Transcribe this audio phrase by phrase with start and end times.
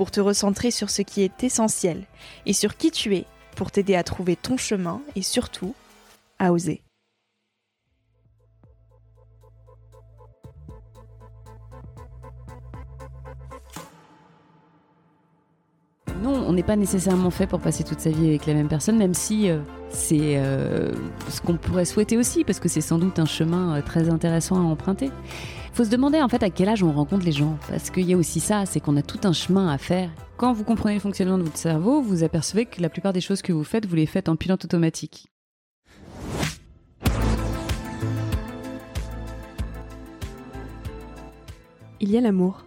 [0.00, 2.06] pour te recentrer sur ce qui est essentiel
[2.46, 5.74] et sur qui tu es, pour t'aider à trouver ton chemin et surtout
[6.38, 6.80] à oser.
[16.22, 18.96] Non, on n'est pas nécessairement fait pour passer toute sa vie avec la même personne,
[18.96, 19.58] même si euh,
[19.90, 20.94] c'est euh,
[21.28, 24.56] ce qu'on pourrait souhaiter aussi, parce que c'est sans doute un chemin euh, très intéressant
[24.56, 25.10] à emprunter.
[25.72, 28.08] Il faut se demander en fait à quel âge on rencontre les gens, parce qu'il
[28.08, 30.10] y a aussi ça, c'est qu'on a tout un chemin à faire.
[30.36, 33.40] Quand vous comprenez le fonctionnement de votre cerveau, vous apercevez que la plupart des choses
[33.40, 35.28] que vous faites, vous les faites en pilote automatique.
[42.00, 42.64] Il y a l'amour,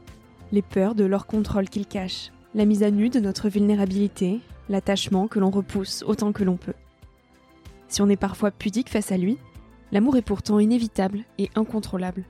[0.51, 5.27] les peurs de leur contrôle qu'il cache, la mise à nu de notre vulnérabilité, l'attachement
[5.27, 6.75] que l'on repousse autant que l'on peut.
[7.89, 9.37] Si on est parfois pudique face à lui,
[9.91, 12.23] l'amour est pourtant inévitable et incontrôlable.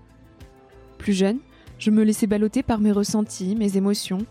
[1.04, 1.40] Plus jeune,
[1.80, 4.26] je me laissais balloter par mes ressentis, mes émotions,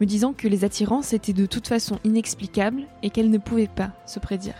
[0.00, 3.90] me disant que les attirances étaient de toute façon inexplicables et qu'elles ne pouvaient pas
[4.06, 4.54] se prédire.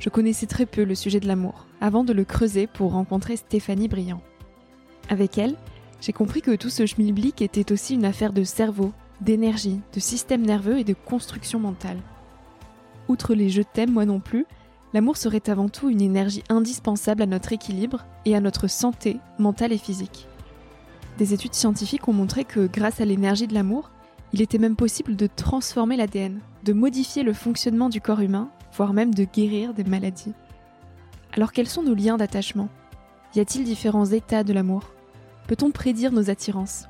[0.00, 3.86] Je connaissais très peu le sujet de l'amour, avant de le creuser pour rencontrer Stéphanie
[3.86, 4.22] Briand.
[5.08, 5.54] Avec elle,
[6.00, 10.42] j'ai compris que tout ce schmilblick était aussi une affaire de cerveau, d'énergie, de système
[10.44, 11.98] nerveux et de construction mentale.
[13.06, 14.46] Outre les je t'aime moi non plus,
[14.94, 19.72] l'amour serait avant tout une énergie indispensable à notre équilibre et à notre santé mentale
[19.72, 20.26] et physique.
[21.20, 23.90] Des études scientifiques ont montré que grâce à l'énergie de l'amour,
[24.32, 28.94] il était même possible de transformer l'ADN, de modifier le fonctionnement du corps humain, voire
[28.94, 30.32] même de guérir des maladies.
[31.34, 32.70] Alors quels sont nos liens d'attachement?
[33.34, 34.94] Y a-t-il différents états de l'amour?
[35.46, 36.86] Peut-on prédire nos attirances?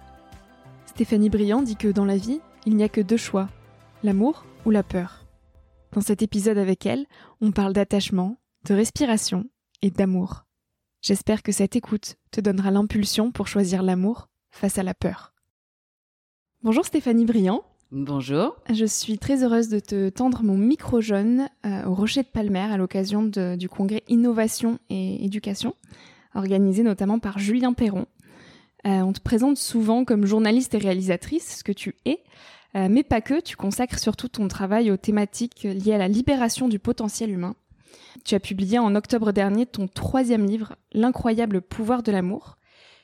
[0.87, 3.49] Stéphanie Briand dit que dans la vie, il n'y a que deux choix,
[4.05, 5.27] l'amour ou la peur.
[5.91, 7.07] Dans cet épisode avec elle,
[7.41, 9.47] on parle d'attachement, de respiration
[9.83, 10.45] et d'amour.
[11.03, 15.33] J'espère que cette écoute te donnera l'impulsion pour choisir l'amour face à la peur.
[16.63, 17.65] Bonjour Stéphanie Briand.
[17.91, 18.55] Bonjour.
[18.71, 22.71] Je suis très heureuse de te tendre mon micro jaune euh, au Rocher de Palmer
[22.71, 25.75] à l'occasion du congrès Innovation et Éducation,
[26.35, 28.05] organisé notamment par Julien Perron.
[28.87, 32.23] Euh, on te présente souvent comme journaliste et réalisatrice, ce que tu es,
[32.77, 36.69] euh, mais pas que, tu consacres surtout ton travail aux thématiques liées à la libération
[36.69, 37.57] du potentiel humain.
[38.25, 42.57] Tu as publié en octobre dernier ton troisième livre, L'incroyable pouvoir de l'amour,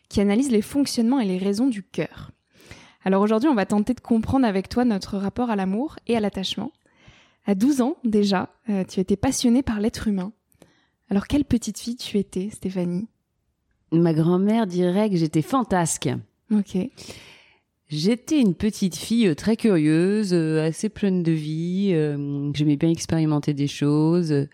[0.09, 2.31] qui analyse les fonctionnements et les raisons du cœur.
[3.05, 6.21] Alors aujourd'hui, on va tenter de comprendre avec toi notre rapport à l'amour et à
[6.21, 6.73] l'attachement.
[7.47, 10.33] À 12 ans déjà, euh, tu étais passionnée par l'être humain.
[11.09, 13.07] Alors quelle petite fille tu étais, Stéphanie?
[13.93, 16.09] Ma grand-mère dirait que j'étais fantasque.
[16.53, 16.77] Ok.
[17.89, 21.91] J'étais une petite fille euh, très curieuse, euh, assez pleine de vie.
[22.55, 24.49] J'aimais bien expérimenter des choses.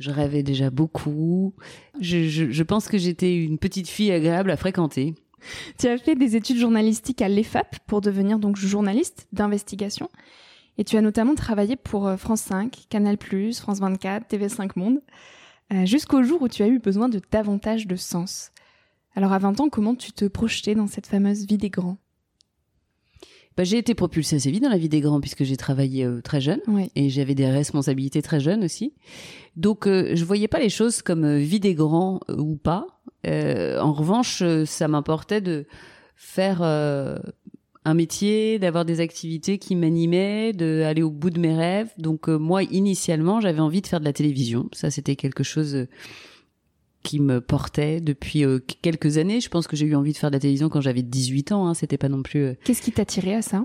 [0.00, 1.54] Je rêvais déjà beaucoup.
[2.00, 5.14] Je, pense que j'étais une petite fille agréable à fréquenter.
[5.78, 10.08] Tu as fait des études journalistiques à l'EFAP pour devenir donc journaliste d'investigation.
[10.78, 13.18] Et tu as notamment travaillé pour euh, France 5, Canal+,
[13.52, 15.00] France 24, TV5 Monde,
[15.84, 18.52] jusqu'au jour où tu as eu besoin de davantage de sens.
[19.14, 21.98] Alors à 20 ans, comment tu te projetais dans cette fameuse vie des grands?
[23.56, 26.20] Bah, j'ai été propulsée assez vite dans la vie des grands puisque j'ai travaillé euh,
[26.20, 26.60] très jeune
[26.94, 28.94] et j'avais des responsabilités très jeunes aussi.
[29.56, 32.86] Donc euh, je voyais pas les choses comme vie des grands ou pas.
[33.26, 35.66] Euh, en revanche, euh, ça m'importait de
[36.16, 37.18] faire euh,
[37.84, 41.90] un métier, d'avoir des activités qui m'animaient, d'aller au bout de mes rêves.
[41.98, 44.68] Donc moi, initialement, j'avais envie de faire de la télévision.
[44.72, 45.86] Ça, c'était quelque chose
[47.02, 48.44] qui me portait depuis
[48.82, 49.40] quelques années.
[49.40, 51.66] Je pense que j'ai eu envie de faire de la télévision quand j'avais 18 ans.
[51.66, 51.74] Hein.
[51.74, 52.54] C'était pas non plus.
[52.64, 53.64] Qu'est-ce qui t'attirait à ça?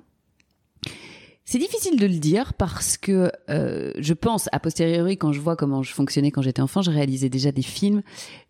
[1.48, 5.56] C'est difficile de le dire parce que euh, je pense a posteriori quand je vois
[5.56, 8.02] comment je fonctionnais quand j'étais enfant, je réalisais déjà des films,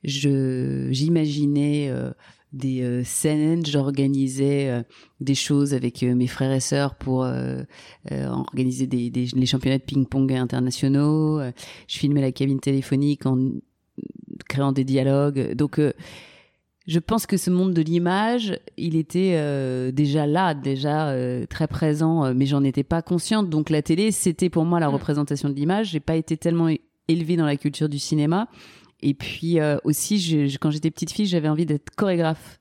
[0.05, 2.11] je j'imaginais euh,
[2.55, 4.81] des euh, scènes, j'organisais euh,
[5.19, 7.27] des choses avec euh, mes frères et sœurs pour
[8.11, 11.39] organiser des, des, les championnats de ping-pong internationaux.
[11.87, 13.37] je filmais la cabine téléphonique en
[14.47, 15.53] créant des dialogues.
[15.53, 15.79] Donc
[16.87, 21.67] je pense que ce monde de l'image, il était euh, déjà là, déjà euh, très
[21.67, 23.49] présent, euh, mais j'en étais pas consciente.
[23.49, 24.93] Donc la télé, c'était pour moi la mm.
[24.93, 25.89] représentation de l'image.
[25.89, 26.69] J'ai pas été tellement
[27.07, 28.47] élevée dans la culture du cinéma.
[29.01, 32.59] Et puis aussi, je, quand j'étais petite fille, j'avais envie d'être chorégraphe.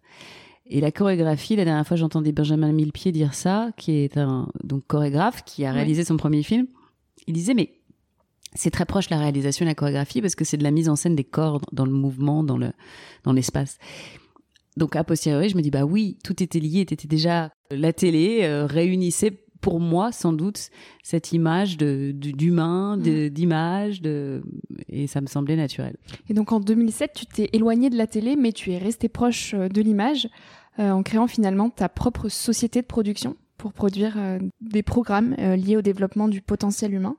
[0.67, 4.87] Et la chorégraphie, la dernière fois, j'entendais Benjamin Millepied dire ça, qui est un donc
[4.87, 6.67] chorégraphe qui a réalisé son premier film.
[7.27, 7.71] Il disait mais
[8.55, 10.97] c'est très proche la réalisation et la chorégraphie parce que c'est de la mise en
[10.97, 12.73] scène des corps dans le mouvement, dans le
[13.25, 13.79] dans l'espace.
[14.77, 18.41] Donc a posteriori, je me dis bah oui, tout était lié, était déjà la télé
[18.43, 20.69] euh, réunissait pour moi sans doute
[21.03, 23.29] cette image de d'humain, mm.
[23.31, 24.43] d'image, de,
[24.89, 25.97] et ça me semblait naturel.
[26.29, 29.55] Et donc en 2007, tu t'es éloigné de la télé, mais tu es resté proche
[29.55, 30.29] euh, de l'image
[30.79, 34.19] euh, en créant finalement ta propre société de production pour produire
[34.61, 37.17] des programmes liés au développement du potentiel humain.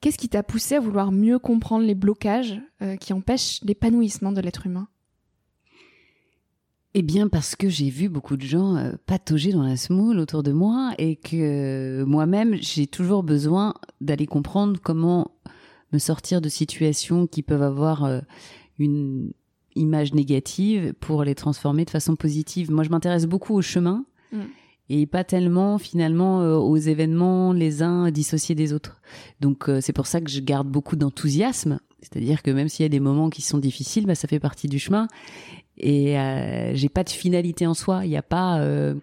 [0.00, 2.60] Qu'est-ce qui t'a poussé à vouloir mieux comprendre les blocages
[3.00, 4.88] qui empêchent l'épanouissement de l'être humain?
[6.92, 10.42] Eh bien, parce que j'ai vu beaucoup de gens euh, patauger dans la smoule autour
[10.42, 15.30] de moi et que moi-même, j'ai toujours besoin d'aller comprendre comment
[15.92, 18.20] me sortir de situations qui peuvent avoir euh,
[18.80, 19.32] une
[19.76, 22.72] image négative pour les transformer de façon positive.
[22.72, 24.40] Moi, je m'intéresse beaucoup au chemin mm.
[24.90, 29.00] Et pas tellement finalement euh, aux événements les uns dissociés des autres.
[29.40, 31.80] Donc, c'est pour ça que je garde beaucoup d'enthousiasme.
[32.02, 34.68] C'est-à-dire que même s'il y a des moments qui sont difficiles, bah, ça fait partie
[34.68, 35.06] du chemin
[35.80, 38.04] et euh, j'ai pas de finalité en soi.
[38.04, 38.94] Il n'y a pas euh,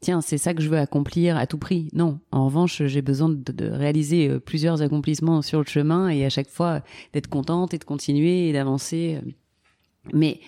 [0.00, 1.88] tiens c'est ça que je veux accomplir à tout prix.
[1.92, 2.18] Non.
[2.32, 6.48] En revanche j'ai besoin de, réaliser euh, plusieurs accomplissements sur le chemin et à chaque
[6.48, 6.80] fois
[7.12, 9.20] d'être contente et de continuer et d'avancer.
[10.12, 10.40] Mais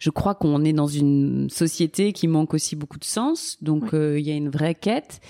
[0.00, 3.56] je crois qu'on est dans une société qui manque aussi beaucoup de sens.
[3.62, 5.20] Donc il y a une vraie quête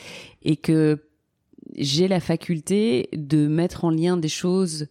[0.43, 1.05] et que
[1.77, 4.87] j'ai la faculté de mettre en lien des choses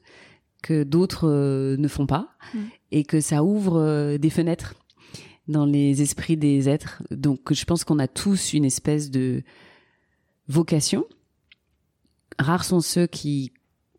[0.62, 1.28] que d'autres
[1.78, 2.58] ne font pas mmh.
[2.92, 4.76] et que ça ouvre des fenêtres
[5.48, 7.02] dans les esprits des êtres.
[7.10, 9.44] Donc je pense qu'on a tous une espèce de
[10.48, 11.06] vocation.
[12.38, 13.52] Rares sont ceux qui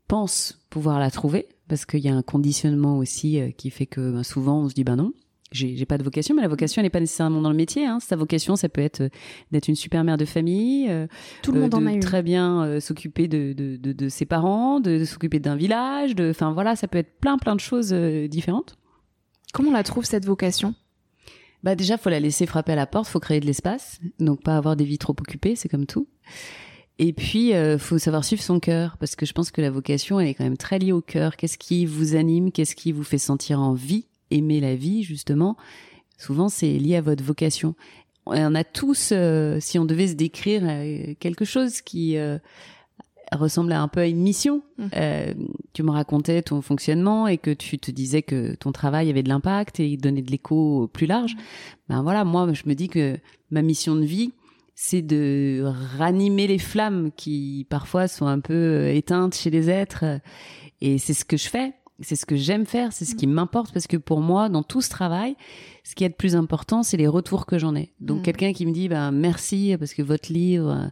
[0.09, 4.12] pensent pouvoir la trouver, parce qu'il y a un conditionnement aussi euh, qui fait que
[4.12, 5.12] ben, souvent on se dit ben non,
[5.52, 7.87] j'ai pas de vocation, mais la vocation n'est pas nécessairement dans le métier.
[7.87, 7.99] Hein.
[8.00, 9.08] Sa vocation, ça peut être euh,
[9.50, 11.06] d'être une super mère de famille, euh,
[11.43, 12.00] tout le monde en a une.
[12.00, 16.76] très bien s'occuper de, de, de, de, ses parents, de, s'occuper d'un village, enfin voilà,
[16.76, 18.76] ça peut être plein plein de choses différentes.
[19.52, 20.75] Comment on la trouve cette vocation?
[21.62, 24.56] Bah déjà, faut la laisser frapper à la porte, faut créer de l'espace, donc pas
[24.56, 26.08] avoir des vies trop occupées, c'est comme tout.
[27.03, 30.20] Et puis, euh, faut savoir suivre son cœur, parce que je pense que la vocation,
[30.20, 31.37] elle est quand même très liée au cœur.
[31.37, 32.53] Qu'est-ce qui vous anime?
[32.53, 34.06] Qu'est-ce qui vous fait sentir en vie?
[34.31, 35.56] Aimer la vie, justement.
[36.19, 37.75] Souvent, c'est lié à votre vocation.
[38.27, 42.38] On a tous, euh, si on devait se décrire euh, quelque chose qui euh,
[43.32, 44.62] ressemble un peu à une mission.
[44.79, 44.88] Mmh.
[45.73, 49.29] Tu me racontais ton fonctionnement et que tu te disais que ton travail avait de
[49.29, 51.35] l'impact et donnait de l'écho plus large.
[51.35, 51.38] Mmh.
[51.88, 53.19] Ben voilà, moi je me dis que
[53.50, 54.32] ma mission de vie,
[54.75, 55.65] c'est de
[55.97, 60.05] ranimer les flammes qui parfois sont un peu éteintes chez les êtres.
[60.81, 61.75] Et c'est ce que je fais.
[62.00, 63.32] C'est ce que j'aime faire, c'est ce qui mmh.
[63.32, 65.37] m'importe parce que pour moi, dans tout ce travail,
[65.85, 67.93] ce qui est le plus important, c'est les retours que j'en ai.
[68.00, 70.91] Donc quelqu'un qui me dit, ben merci parce que votre livre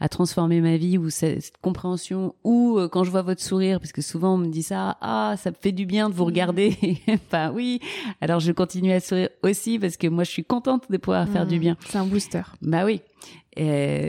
[0.00, 3.92] à transformer ma vie ou cette, compréhension ou euh, quand je vois votre sourire parce
[3.92, 6.76] que souvent on me dit ça ah ça me fait du bien de vous regarder
[7.08, 7.80] enfin oui.
[8.20, 11.46] Alors je continue à sourire aussi parce que moi je suis contente de pouvoir faire
[11.46, 11.60] du mmh.
[11.60, 11.76] bien.
[11.86, 12.42] C'est un booster.
[12.62, 13.02] Bah oui.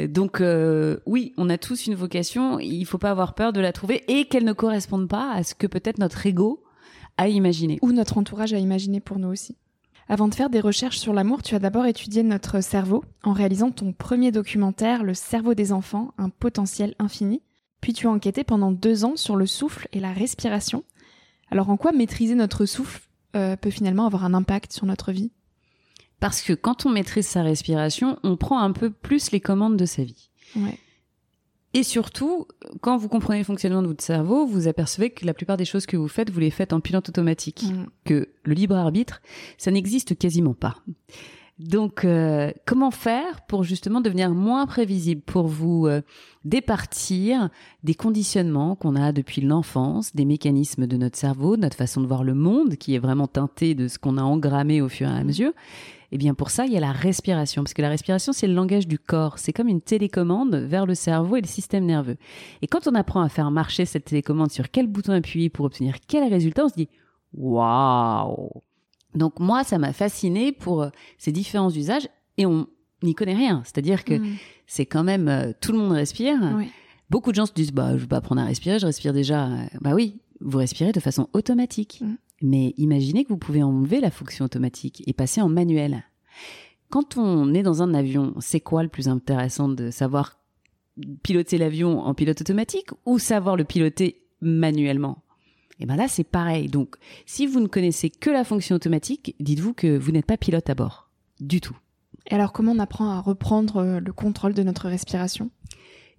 [0.09, 2.59] Donc euh, oui, on a tous une vocation.
[2.59, 5.55] Il faut pas avoir peur de la trouver et qu'elle ne corresponde pas à ce
[5.55, 6.63] que peut-être notre ego
[7.17, 7.79] a imaginé.
[7.81, 9.57] Ou notre entourage a imaginé pour nous aussi.
[10.11, 13.69] Avant de faire des recherches sur l'amour, tu as d'abord étudié notre cerveau en réalisant
[13.69, 17.43] ton premier documentaire, Le cerveau des enfants, un potentiel infini.
[17.79, 20.83] Puis tu as enquêté pendant deux ans sur le souffle et la respiration.
[21.51, 23.01] Alors en quoi maîtriser notre souffle
[23.35, 25.31] euh, peut finalement avoir un impact sur notre vie?
[26.19, 29.85] Parce que quand on maîtrise sa respiration, on prend un peu plus les commandes de
[29.85, 30.31] sa vie.
[30.55, 30.79] Ouais.
[31.73, 32.47] Et surtout,
[32.81, 35.85] quand vous comprenez le fonctionnement de votre cerveau, vous apercevez que la plupart des choses
[35.85, 37.63] que vous faites, vous les faites en pilote automatique.
[37.63, 37.85] Mm.
[38.05, 39.21] Que le libre arbitre,
[39.57, 40.77] ça n'existe quasiment pas.
[41.59, 46.01] Donc, euh, comment faire pour justement devenir moins prévisible, pour vous euh,
[46.45, 47.49] départir
[47.83, 52.07] des conditionnements qu'on a depuis l'enfance, des mécanismes de notre cerveau, de notre façon de
[52.07, 55.11] voir le monde, qui est vraiment teinté de ce qu'on a engrammé au fur et
[55.11, 55.51] à mesure,
[56.11, 58.53] eh bien, pour ça, il y a la respiration, parce que la respiration, c'est le
[58.53, 59.37] langage du corps.
[59.37, 62.17] C'est comme une télécommande vers le cerveau et le système nerveux.
[62.61, 65.95] Et quand on apprend à faire marcher cette télécommande sur quel bouton appuyer pour obtenir
[66.07, 66.89] quel résultat, on se dit
[67.33, 68.49] waouh.
[69.15, 72.67] Donc moi, ça m'a fasciné pour euh, ces différents usages et on
[73.03, 73.61] n'y connaît rien.
[73.65, 74.37] C'est-à-dire que mm.
[74.65, 76.37] c'est quand même euh, tout le monde respire.
[77.09, 79.49] Beaucoup de gens se disent bah je vais pas apprendre à respirer, je respire déjà.
[79.81, 82.01] Bah oui, vous respirez de façon automatique.
[82.01, 82.15] Mm.
[82.41, 86.03] Mais imaginez que vous pouvez enlever la fonction automatique et passer en manuel.
[86.89, 90.39] Quand on est dans un avion, c'est quoi le plus intéressant de savoir
[91.23, 95.23] piloter l'avion en pilote automatique ou savoir le piloter manuellement?
[95.79, 96.67] Et eh ben là, c'est pareil.
[96.67, 100.69] Donc, si vous ne connaissez que la fonction automatique, dites-vous que vous n'êtes pas pilote
[100.69, 101.09] à bord.
[101.39, 101.77] Du tout.
[102.29, 105.51] Et alors, comment on apprend à reprendre le contrôle de notre respiration?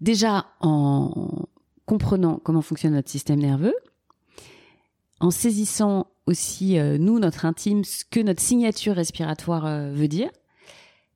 [0.00, 1.46] Déjà en
[1.84, 3.74] comprenant comment fonctionne notre système nerveux,
[5.20, 10.30] en saisissant aussi, euh, nous, notre intime, ce que notre signature respiratoire euh, veut dire,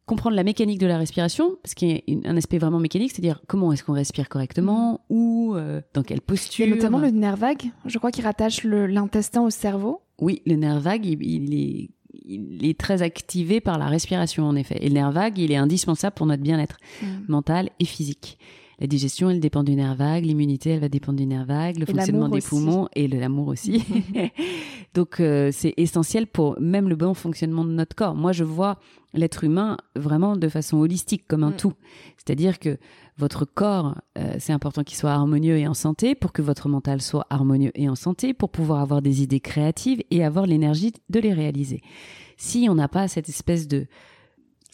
[0.07, 3.41] comprendre la mécanique de la respiration, parce qu'il y a un aspect vraiment mécanique, c'est-à-dire
[3.47, 5.15] comment est-ce qu'on respire correctement, mm.
[5.15, 6.67] ou euh, dans quelle posture.
[6.67, 10.03] Et notamment le nerf vague, je crois qu'il rattache l'intestin au cerveau.
[10.21, 14.79] Oui, le nerf vague, il, est, il, est, très activé par la respiration, en effet.
[14.81, 17.07] Et le nerf vague, il est indispensable pour notre bien-être mm.
[17.29, 18.39] mental et physique.
[18.85, 21.87] La digestion, elle dépend du nerf vague, l'immunité, elle va dépendre du nerf vague, le
[21.87, 23.83] fonctionnement des poumons et l'amour aussi.
[24.95, 28.15] Donc euh, c'est essentiel pour même le bon fonctionnement de notre corps.
[28.15, 28.79] Moi, je vois
[29.15, 31.57] l'être humain vraiment de façon holistique, comme un mm.
[31.57, 31.73] tout.
[32.19, 32.77] C'est-à-dire que
[33.17, 37.01] votre corps, euh, c'est important qu'il soit harmonieux et en santé pour que votre mental
[37.01, 41.21] soit harmonieux et en santé pour pouvoir avoir des idées créatives et avoir l'énergie de
[41.21, 41.81] les réaliser.
[42.37, 43.87] Si on n'a pas cette espèce de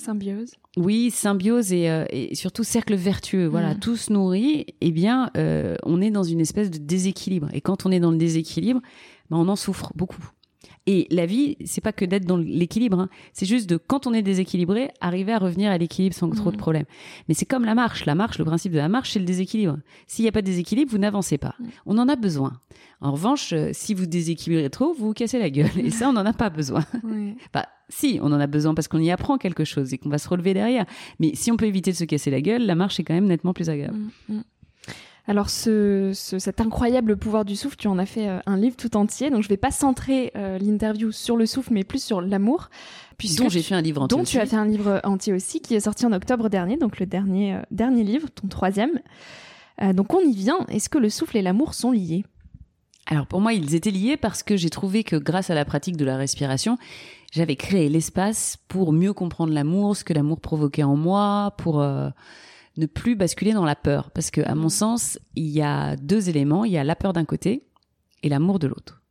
[0.01, 0.53] Symbiose.
[0.79, 3.47] Oui, symbiose et, euh, et surtout cercle vertueux.
[3.47, 3.81] Voilà, mm.
[3.81, 4.67] tout se nourrit.
[4.81, 7.49] Eh bien, euh, on est dans une espèce de déséquilibre.
[7.53, 8.81] Et quand on est dans le déséquilibre,
[9.29, 10.25] ben, on en souffre beaucoup.
[10.87, 13.09] Et la vie, c'est pas que d'être dans l'équilibre, hein.
[13.33, 16.57] c'est juste de quand on est déséquilibré, arriver à revenir à l'équilibre sans trop de
[16.57, 16.59] mm.
[16.59, 16.87] problèmes.
[17.29, 18.07] Mais c'est comme la marche.
[18.07, 19.79] La marche, le principe de la marche, c'est le déséquilibre.
[20.07, 21.55] S'il n'y a pas de déséquilibre, vous n'avancez pas.
[21.59, 21.65] Mm.
[21.87, 22.55] On en a besoin.
[23.03, 25.71] En revanche, euh, si vous déséquilibrez trop, vous vous cassez la gueule.
[25.79, 26.85] Et ça, on n'en a pas besoin.
[27.53, 30.19] bah, si, on en a besoin parce qu'on y apprend quelque chose et qu'on va
[30.19, 30.87] se relever derrière.
[31.19, 33.27] Mais si on peut éviter de se casser la gueule, la marche est quand même
[33.27, 33.99] nettement plus agréable.
[34.29, 34.41] Mm,
[35.31, 38.97] alors ce, cet incroyable pouvoir du souffle, tu en as fait euh, un livre tout
[38.97, 42.69] entier, donc je vais pas centrer euh, l'interview sur le souffle, mais plus sur l'amour.
[43.39, 44.19] Dont j'ai fait un livre entier.
[44.19, 46.99] Dont tu as fait un livre entier aussi, qui est sorti en octobre dernier, donc
[46.99, 48.91] le dernier, euh, dernier livre, ton troisième.
[49.95, 50.67] donc on y vient.
[50.69, 52.25] Est-ce que le souffle et l'amour sont liés?
[53.07, 55.97] Alors pour moi, ils étaient liés parce que j'ai trouvé que grâce à la pratique
[55.97, 56.77] de la respiration,
[57.31, 61.81] j'avais créé l'espace pour mieux comprendre l'amour, ce que l'amour provoquait en moi, pour
[62.81, 64.11] ne plus basculer dans la peur.
[64.11, 66.65] Parce que, à mon sens, il y a deux éléments.
[66.65, 67.67] Il y a la peur d'un côté
[68.23, 69.03] et l'amour de l'autre.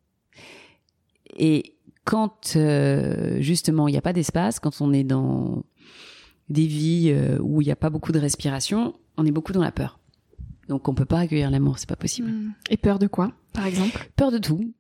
[1.38, 5.64] Et quand, euh, justement, il n'y a pas d'espace, quand on est dans
[6.50, 9.62] des vies euh, où il n'y a pas beaucoup de respiration, on est beaucoup dans
[9.62, 10.00] la peur.
[10.68, 12.32] Donc on peut pas accueillir l'amour, c'est pas possible.
[12.70, 14.10] Et peur de quoi, par exemple?
[14.16, 14.74] Peur de tout.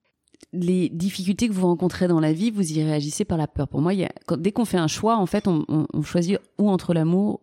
[0.53, 3.67] Les difficultés que vous rencontrez dans la vie, vous y réagissez par la peur.
[3.67, 6.69] Pour moi, y a, dès qu'on fait un choix, en fait, on, on choisit ou
[6.69, 7.41] entre l'amour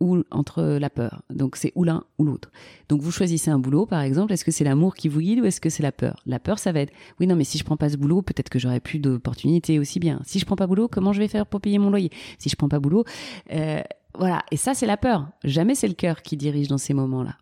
[0.00, 1.22] ou entre la peur.
[1.30, 2.50] Donc c'est ou l'un ou l'autre.
[2.88, 5.44] Donc vous choisissez un boulot par exemple, est-ce que c'est l'amour qui vous guide ou
[5.44, 6.22] est-ce que c'est la peur?
[6.26, 8.48] La peur ça va être oui non mais si je prends pas ce boulot, peut-être
[8.48, 10.20] que j'aurai plus d'opportunités aussi bien.
[10.24, 12.10] Si je prends pas boulot, comment je vais faire pour payer mon loyer?
[12.38, 13.04] Si je prends pas boulot,
[13.52, 13.82] euh,
[14.16, 15.28] voilà, et ça c'est la peur.
[15.44, 17.36] Jamais c'est le cœur qui dirige dans ces moments-là.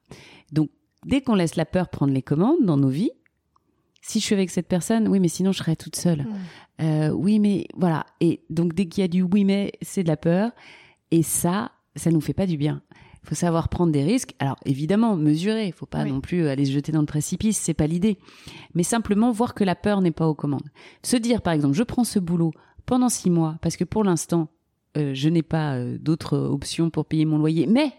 [0.53, 0.71] Donc
[1.05, 3.13] dès qu'on laisse la peur prendre les commandes dans nos vies,
[4.03, 6.21] si je suis avec cette personne, oui, mais sinon je serais toute seule.
[6.21, 6.83] Mmh.
[6.83, 8.07] Euh, oui, mais voilà.
[8.21, 10.53] Et donc dès qu'il y a du oui, mais c'est de la peur.
[11.11, 12.83] Et ça, ça nous fait pas du bien.
[13.23, 14.35] Il faut savoir prendre des risques.
[14.39, 15.67] Alors évidemment, mesurer.
[15.67, 17.59] Il faut pas non plus aller se jeter dans le précipice.
[17.59, 18.19] C'est pas l'idée.
[18.75, 20.69] Mais simplement voir que la peur n'est pas aux commandes.
[21.03, 22.53] Se dire, par exemple, je prends ce boulot
[22.85, 24.49] pendant six mois parce que pour l'instant,
[24.97, 27.67] euh, je n'ai pas euh, d'autres options pour payer mon loyer.
[27.67, 27.93] Mais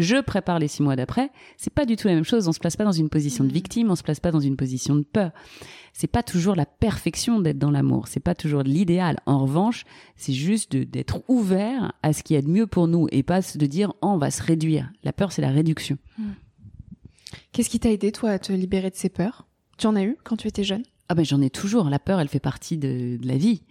[0.00, 2.48] je prépare les six mois d'après, c'est pas du tout la même chose.
[2.48, 3.54] On se place pas dans une position de mmh.
[3.54, 5.30] victime, on se place pas dans une position de peur.
[5.92, 9.18] C'est pas toujours la perfection d'être dans l'amour, c'est pas toujours l'idéal.
[9.26, 9.84] En revanche,
[10.16, 13.40] c'est juste d'être ouvert à ce qu'il y a de mieux pour nous et pas
[13.40, 14.90] de dire oh, on va se réduire.
[15.02, 15.98] La peur, c'est la réduction.
[16.18, 16.24] Mmh.
[17.52, 19.46] Qu'est-ce qui t'a aidé toi à te libérer de ces peurs?
[19.78, 20.82] Tu en as eu quand tu étais jeune?
[21.08, 21.90] Ah ben j'en ai toujours.
[21.90, 23.62] La peur, elle fait partie de, de la vie.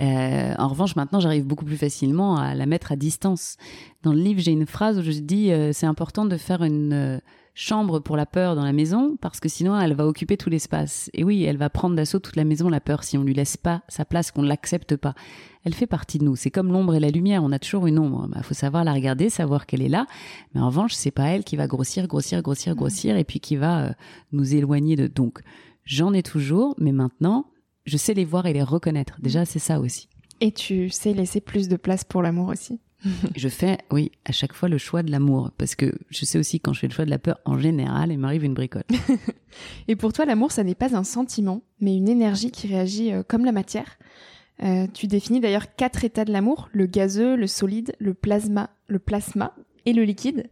[0.00, 3.56] Euh, en revanche, maintenant, j'arrive beaucoup plus facilement à la mettre à distance.
[4.02, 6.92] Dans le livre, j'ai une phrase où je dis euh, c'est important de faire une
[6.92, 7.18] euh,
[7.54, 11.10] chambre pour la peur dans la maison parce que sinon, elle va occuper tout l'espace.
[11.12, 13.56] Et oui, elle va prendre d'assaut toute la maison la peur si on lui laisse
[13.56, 15.14] pas sa place, qu'on l'accepte pas.
[15.64, 16.36] Elle fait partie de nous.
[16.36, 17.44] C'est comme l'ombre et la lumière.
[17.44, 18.24] On a toujours une ombre.
[18.28, 20.06] Il bah, faut savoir la regarder, savoir qu'elle est là.
[20.54, 23.56] Mais en revanche, c'est pas elle qui va grossir, grossir, grossir, grossir, et puis qui
[23.56, 23.94] va
[24.32, 25.06] nous éloigner de.
[25.06, 25.42] Donc
[25.84, 27.46] J'en ai toujours, mais maintenant,
[27.84, 29.16] je sais les voir et les reconnaître.
[29.20, 30.08] Déjà, c'est ça aussi.
[30.40, 32.80] Et tu sais laisser plus de place pour l'amour aussi.
[33.36, 36.60] je fais, oui, à chaque fois le choix de l'amour, parce que je sais aussi
[36.60, 38.84] quand je fais le choix de la peur, en général, il m'arrive une bricole.
[39.88, 43.22] et pour toi, l'amour, ça n'est pas un sentiment, mais une énergie qui réagit euh,
[43.22, 43.98] comme la matière.
[44.62, 48.98] Euh, tu définis d'ailleurs quatre états de l'amour le gazeux, le solide, le plasma, le
[48.98, 49.54] plasma
[49.86, 50.48] et le liquide.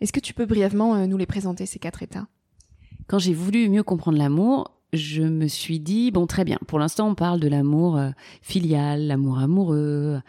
[0.00, 2.26] Est-ce que tu peux brièvement euh, nous les présenter ces quatre états?
[3.06, 6.58] Quand j'ai voulu mieux comprendre l'amour, je me suis dit bon très bien.
[6.66, 8.10] Pour l'instant, on parle de l'amour euh,
[8.42, 10.20] filial, l'amour amoureux,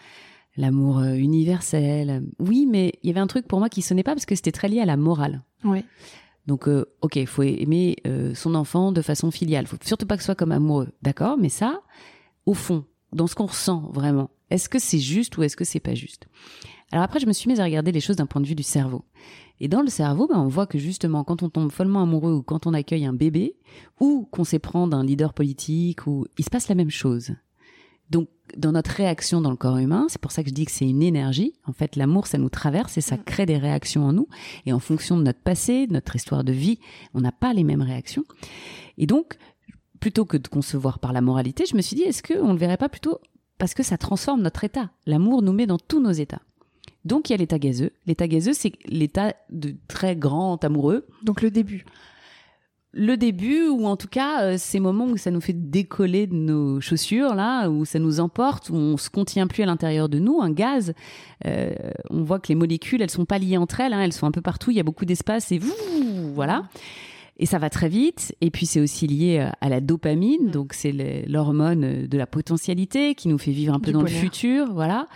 [0.56, 2.24] l'amour euh, universel.
[2.40, 4.52] Oui, mais il y avait un truc pour moi qui sonnait pas parce que c'était
[4.52, 5.44] très lié à la morale.
[5.64, 5.84] Oui.
[6.48, 7.98] Donc, euh, ok, il faut aimer
[8.34, 9.68] son enfant de façon filiale.
[9.68, 11.82] Faut surtout pas que ce soit comme amoureux, d'accord Mais ça,
[12.46, 15.82] au fond, dans ce qu'on ressent vraiment, Est-ce que c'est juste ou est-ce que c'est
[15.82, 16.28] pas juste?
[16.94, 18.64] Alors après, je me suis mise à regarder les choses d'un point de vue du
[18.64, 19.04] cerveau.
[19.60, 22.44] Et dans le cerveau, ben, on voit que justement, quand on tombe follement amoureux ou
[22.44, 23.56] quand on accueille un bébé,
[24.00, 27.32] ou qu'on s'éprend d'un leader politique, ou il se passe la même chose.
[28.10, 30.72] Donc, dans notre réaction dans le corps humain, c'est pour ça que je dis que
[30.72, 31.54] c'est une énergie.
[31.66, 33.24] En fait, l'amour, ça nous traverse et ça mm.
[33.24, 34.28] crée des réactions en nous.
[34.66, 36.80] Et en fonction de notre passé, de notre histoire de vie,
[37.14, 38.24] on n'a pas les mêmes réactions.
[38.98, 39.38] Et donc,
[40.00, 42.60] plutôt que de concevoir par la moralité, je me suis dit, est-ce qu'on ne le
[42.60, 43.20] verrait pas plutôt
[43.58, 44.92] parce que ça transforme notre état?
[45.06, 46.42] L'amour nous met dans tous nos états.
[47.08, 47.92] Donc il y a l'état gazeux.
[48.06, 51.06] L'état gazeux, c'est l'état de très grand amoureux.
[51.24, 51.86] Donc le début.
[52.94, 56.34] Le début, ou en tout cas euh, ces moments où ça nous fait décoller de
[56.34, 60.20] nos chaussures, là, où ça nous emporte, où on se contient plus à l'intérieur de
[60.20, 60.94] nous, un gaz.
[61.46, 61.74] Euh,
[62.10, 64.32] on voit que les molécules, elles sont pas liées entre elles, hein, elles sont un
[64.32, 64.72] peu partout.
[64.72, 65.60] Il y a beaucoup d'espace et
[66.34, 66.64] voilà
[67.38, 68.36] et ça va très vite.
[68.42, 70.52] Et puis c'est aussi lié euh, à la dopamine, mm.
[70.52, 70.92] donc c'est
[71.28, 75.08] l'hormone euh, de la potentialité qui nous fait vivre un peu dans le futur, voilà.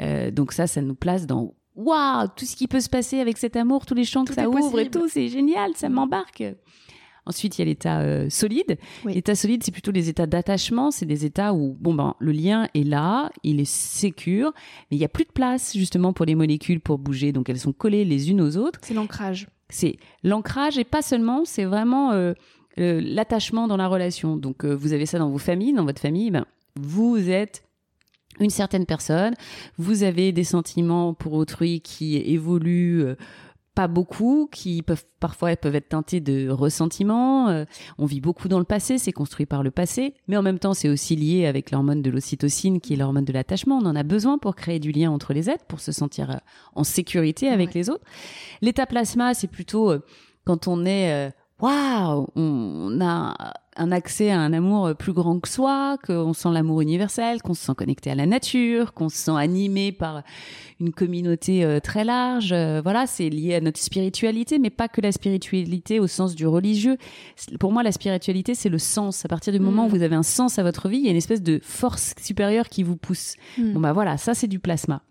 [0.00, 3.38] Euh, donc ça, ça nous place dans waouh, tout ce qui peut se passer avec
[3.38, 5.92] cet amour, tous les champs que ça ouvre et tout, c'est génial, ça mm.
[5.92, 6.44] m'embarque.
[7.26, 8.78] Ensuite, il y a l'état euh, solide.
[9.04, 10.90] L'état solide, c'est plutôt les états d'attachement.
[10.90, 14.52] C'est des états où, bon, ben, le lien est là, il est sécure,
[14.90, 17.30] mais il n'y a plus de place, justement, pour les molécules pour bouger.
[17.32, 18.80] Donc, elles sont collées les unes aux autres.
[18.82, 19.48] C'est l'ancrage.
[19.70, 22.34] C'est l'ancrage et pas seulement, c'est vraiment
[22.78, 24.36] euh, l'attachement dans la relation.
[24.36, 26.46] Donc euh, vous avez ça dans vos familles, dans votre famille, ben,
[26.76, 27.64] vous êtes
[28.38, 29.34] une certaine personne,
[29.76, 33.16] vous avez des sentiments pour autrui qui évoluent euh,
[33.80, 37.48] pas beaucoup, qui peuvent parfois peuvent être teintés de ressentiment.
[37.48, 37.64] Euh,
[37.96, 40.74] on vit beaucoup dans le passé, c'est construit par le passé, mais en même temps
[40.74, 43.78] c'est aussi lié avec l'hormone de l'ocytocine qui est l'hormone de l'attachement.
[43.78, 46.36] On en a besoin pour créer du lien entre les êtres, pour se sentir euh,
[46.74, 48.04] en sécurité avec les autres.
[48.60, 50.04] L'état plasma, c'est plutôt euh,
[50.44, 55.96] quand on est waouh, on a un accès à un amour plus grand que soi,
[56.06, 59.90] qu'on sent l'amour universel, qu'on se sent connecté à la nature, qu'on se sent animé
[59.90, 60.22] par
[60.80, 62.52] une communauté euh, très large.
[62.52, 66.46] Euh, voilà, c'est lié à notre spiritualité, mais pas que la spiritualité au sens du
[66.46, 66.96] religieux.
[67.58, 69.24] Pour moi, la spiritualité, c'est le sens.
[69.24, 69.90] À partir du moment où mm.
[69.90, 72.68] vous avez un sens à votre vie, il y a une espèce de force supérieure
[72.68, 73.34] qui vous pousse.
[73.58, 73.72] Mm.
[73.72, 75.02] Bon bah voilà, ça c'est du plasma.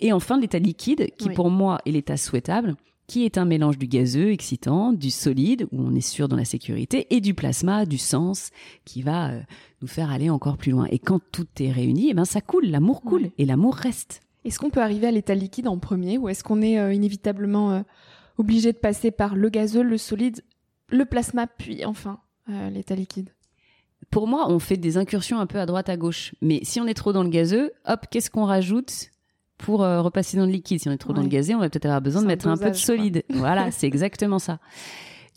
[0.00, 2.76] Et enfin, l'état liquide, qui pour moi est l'état souhaitable
[3.12, 6.46] qui est un mélange du gazeux excitant, du solide, où on est sûr dans la
[6.46, 8.48] sécurité, et du plasma, du sens,
[8.86, 9.40] qui va euh,
[9.82, 10.86] nous faire aller encore plus loin.
[10.90, 14.22] Et quand tout est réuni, eh ben ça coule, l'amour coule, et l'amour reste.
[14.46, 17.72] Est-ce qu'on peut arriver à l'état liquide en premier, ou est-ce qu'on est, euh, inévitablement
[17.72, 17.82] euh,
[18.38, 20.40] obligé de passer par le gazeux, le solide,
[20.88, 23.28] le plasma, puis enfin l'état liquide?
[24.10, 26.34] Pour moi, on fait des incursions un peu à droite à gauche.
[26.40, 29.11] Mais si on est trop dans le gazeux, hop, qu'est-ce qu'on rajoute?
[29.62, 30.80] Pour euh, repasser dans le liquide.
[30.80, 32.56] Si on est trop dans le gazé, on va peut-être avoir besoin de mettre un
[32.56, 33.22] peu de solide.
[33.32, 34.58] Voilà, c'est exactement ça.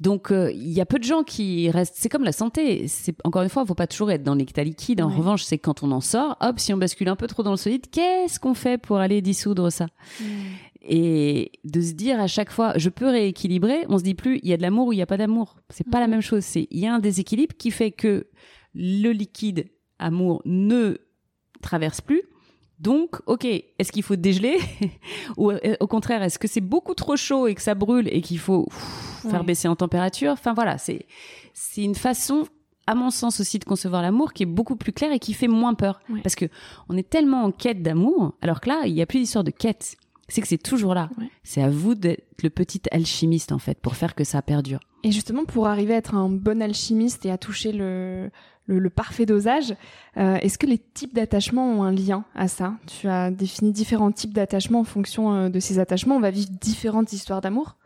[0.01, 1.95] Donc euh, il y a peu de gens qui restent.
[1.97, 2.88] C'est comme la santé.
[2.88, 5.01] C'est encore une fois, il faut pas toujours être dans l'état liquide.
[5.01, 7.51] En revanche, c'est quand on en sort, hop, si on bascule un peu trop dans
[7.51, 9.85] le solide, qu'est-ce qu'on fait pour aller dissoudre ça?
[10.19, 10.25] Hmm.
[10.81, 13.85] Et de se dire à chaque fois, je peux rééquilibrer.
[13.89, 15.55] On se dit plus, il y a de l'amour ou il y a pas d'amour.
[15.69, 16.11] C'est pas la hmm.
[16.11, 16.43] même chose.
[16.43, 18.27] C'est il y a un déséquilibre qui fait que
[18.73, 20.97] le liquide amour ne
[21.61, 22.23] traverse plus
[22.79, 24.57] donc, ok, est-ce qu'il faut dégeler
[25.38, 28.21] ou euh, au contraire, est-ce que c'est beaucoup trop chaud et que ça brûle et
[28.21, 28.67] qu'il faut
[29.29, 30.33] faire baisser en température?
[30.33, 31.05] Enfin voilà, c'est
[31.53, 32.47] c'est une façon,
[32.85, 35.47] à mon sens aussi, de concevoir l'amour qui est beaucoup plus claire et qui fait
[35.47, 36.45] moins peur, parce que
[36.89, 39.51] on est tellement en quête d'amour, alors que là, il y a plus d'histoire de
[39.51, 39.95] quête.
[40.27, 41.09] C'est que c'est toujours là.
[41.43, 44.79] C'est à vous d'être le petit alchimiste en fait pour faire que ça perdure.
[45.03, 48.31] Et justement, pour arriver à être un bon alchimiste et à toucher le
[48.67, 49.75] le, parfait dosage.
[50.17, 52.73] Euh, est-ce que les types d'attachements ont un lien à ça?
[52.88, 56.15] Tu as défini différents types d'attachements en fonction euh, de ces attachements.
[56.15, 57.78] On va vivre différentes histoires d'amour.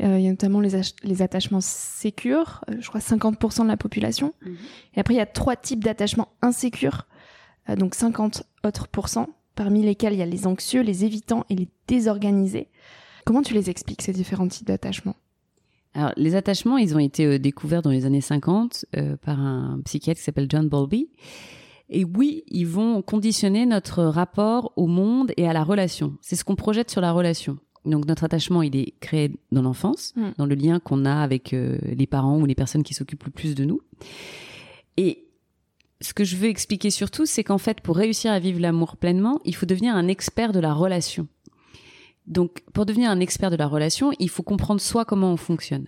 [0.00, 4.34] Euh, il y a notamment les, les attachements sécures, je crois 50% de la population.
[4.44, 4.56] Mhm.
[4.94, 7.06] Et après, il y a trois types d'attachements insécures,
[7.76, 11.68] donc 50 autres pourcents, parmi lesquels il y a les anxieux, les évitants et les
[11.86, 12.68] désorganisés.
[13.24, 15.14] Comment tu les expliques, ces différents types d'attachements?
[15.94, 19.80] Alors, les attachements, ils ont été euh, découverts dans les années 50 euh, par un
[19.84, 21.08] psychiatre qui s'appelle John Bowlby.
[21.88, 26.16] Et oui, ils vont conditionner notre rapport au monde et à la relation.
[26.20, 27.58] C'est ce qu'on projette sur la relation.
[27.84, 30.30] Donc notre attachement, il est créé dans l'enfance, hmm.
[30.38, 33.30] dans le lien qu'on a avec euh, les parents ou les personnes qui s'occupent le
[33.30, 33.80] plus de nous.
[34.96, 35.26] Et
[36.00, 39.40] ce que je veux expliquer surtout, c'est qu'en fait, pour réussir à vivre l'amour pleinement,
[39.44, 41.28] il faut devenir un expert de la relation.
[42.26, 45.86] Donc, pour devenir un expert de la relation, il faut comprendre soi comment on fonctionne.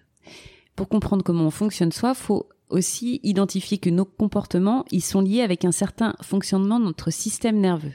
[0.75, 5.40] Pour comprendre comment on fonctionne soi, faut aussi identifier que nos comportements, ils sont liés
[5.40, 7.94] avec un certain fonctionnement de notre système nerveux.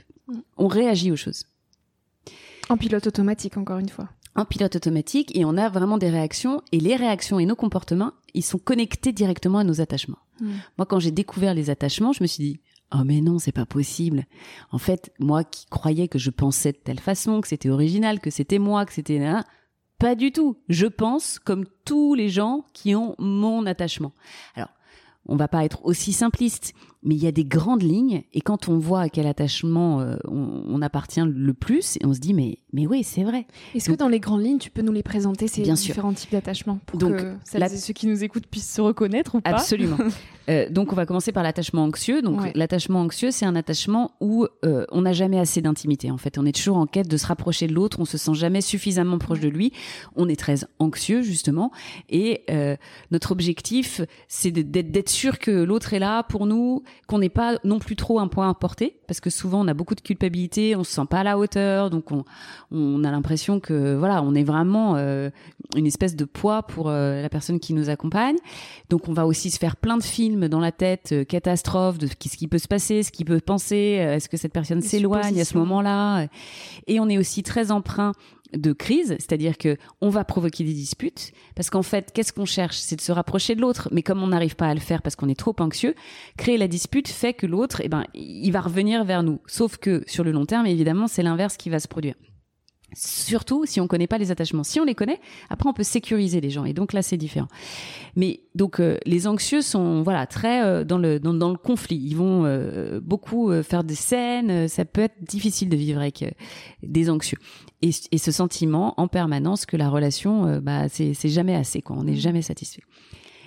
[0.58, 1.45] On réagit aux choses.
[2.69, 4.10] En pilote automatique, encore une fois.
[4.34, 8.13] En pilote automatique, et on a vraiment des réactions, et les réactions et nos comportements,
[8.34, 10.19] ils sont connectés directement à nos attachements.
[10.39, 10.54] Hmm.
[10.77, 12.60] Moi, quand j'ai découvert les attachements, je me suis dit,
[12.93, 14.25] Oh mais non, c'est pas possible.
[14.71, 18.30] En fait, moi qui croyais que je pensais de telle façon, que c'était original, que
[18.30, 19.21] c'était moi, que c'était
[19.97, 20.58] pas du tout.
[20.67, 24.12] Je pense comme tous les gens qui ont mon attachement.
[24.56, 24.71] Alors,
[25.25, 28.69] on va pas être aussi simpliste, mais il y a des grandes lignes et quand
[28.69, 32.57] on voit à quel attachement euh, on, appartient le plus, et on se dit mais
[32.73, 33.45] mais oui c'est vrai.
[33.75, 36.79] Est-ce que dans les grandes lignes tu peux nous les présenter ces différents types d'attachements
[36.85, 39.97] pour donc, que ceux qui nous écoutent puissent se reconnaître ou pas Absolument.
[40.49, 42.23] Euh, donc on va commencer par l'attachement anxieux.
[42.23, 46.09] Donc l'attachement anxieux c'est un attachement où euh, on n'a jamais assez d'intimité.
[46.09, 48.33] En fait on est toujours en quête de se rapprocher de l'autre, on se sent
[48.33, 49.71] jamais suffisamment proche de lui.
[50.15, 51.71] On est très anxieux justement
[52.09, 52.43] et
[53.11, 57.80] notre objectif c'est d'être sûr que l'autre est là pour nous qu'on n'est pas non
[57.80, 60.84] plus trop un point à porter, parce que souvent on a beaucoup de culpabilité, on
[60.84, 62.23] se sent pas à la hauteur, donc on,
[62.71, 65.30] on a l'impression que voilà, on est vraiment euh,
[65.75, 68.38] une espèce de poids pour euh, la personne qui nous accompagne.
[68.89, 72.08] Donc on va aussi se faire plein de films dans la tête, euh, catastrophe, de
[72.08, 75.45] ce qui peut se passer, ce qui peut penser, est-ce que cette personne s'éloigne à
[75.45, 76.27] ce moment-là,
[76.88, 78.13] et on est aussi très emprunt
[78.53, 82.77] de crise, c'est-à-dire que on va provoquer des disputes parce qu'en fait, qu'est-ce qu'on cherche?
[82.77, 85.15] C'est de se rapprocher de l'autre, mais comme on n'arrive pas à le faire parce
[85.15, 85.95] qu'on est trop anxieux,
[86.37, 89.39] créer la dispute fait que l'autre, eh ben, il va revenir vers nous.
[89.45, 92.15] Sauf que sur le long terme, évidemment, c'est l'inverse qui va se produire.
[92.93, 94.63] Surtout si on connaît pas les attachements.
[94.63, 97.47] Si on les connaît, après on peut sécuriser les gens et donc là c'est différent.
[98.17, 101.95] Mais donc euh, les anxieux sont voilà très euh, dans le dans, le conflit.
[101.97, 104.67] Ils vont euh, beaucoup faire des scènes.
[104.67, 106.36] Ça peut être difficile de vivre avec
[106.84, 107.38] des anxieux
[107.82, 111.95] et, et, ce sentiment en permanence que la relation bah c'est c'est jamais assez quoi.
[111.97, 112.84] On n'est jamais satisfait.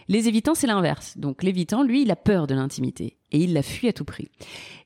[0.09, 1.17] Les évitants, c'est l'inverse.
[1.17, 4.29] Donc l'évitant, lui, il a peur de l'intimité et il la fuit à tout prix.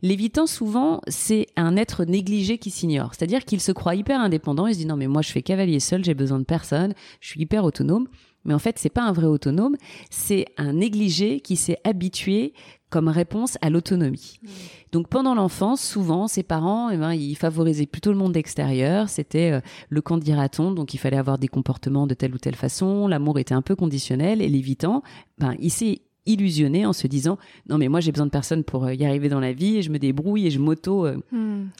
[0.02, 3.14] L'évitant, souvent, c'est un être négligé qui s'ignore.
[3.14, 4.66] C'est-à-dire qu'il se croit hyper indépendant.
[4.66, 7.28] Il se dit non, mais moi, je fais cavalier seul, j'ai besoin de personne, je
[7.28, 8.08] suis hyper autonome.
[8.44, 9.76] Mais en fait, c'est pas un vrai autonome,
[10.10, 12.54] c'est un négligé qui s'est habitué
[12.90, 14.38] comme réponse à l'autonomie.
[14.42, 14.48] Mmh.
[14.92, 19.08] Donc pendant l'enfance, souvent, ses parents, eh ben, ils favorisaient plutôt le monde extérieur.
[19.08, 22.56] C'était euh, le camp dira-t-on, donc il fallait avoir des comportements de telle ou telle
[22.56, 23.06] façon.
[23.06, 25.02] L'amour était un peu conditionnel et l'évitant,
[25.38, 28.84] ben, il s'est illusionné en se disant non mais moi j'ai besoin de personne pour
[28.84, 31.70] euh, y arriver dans la vie et je me débrouille et je m'auto euh, mmh,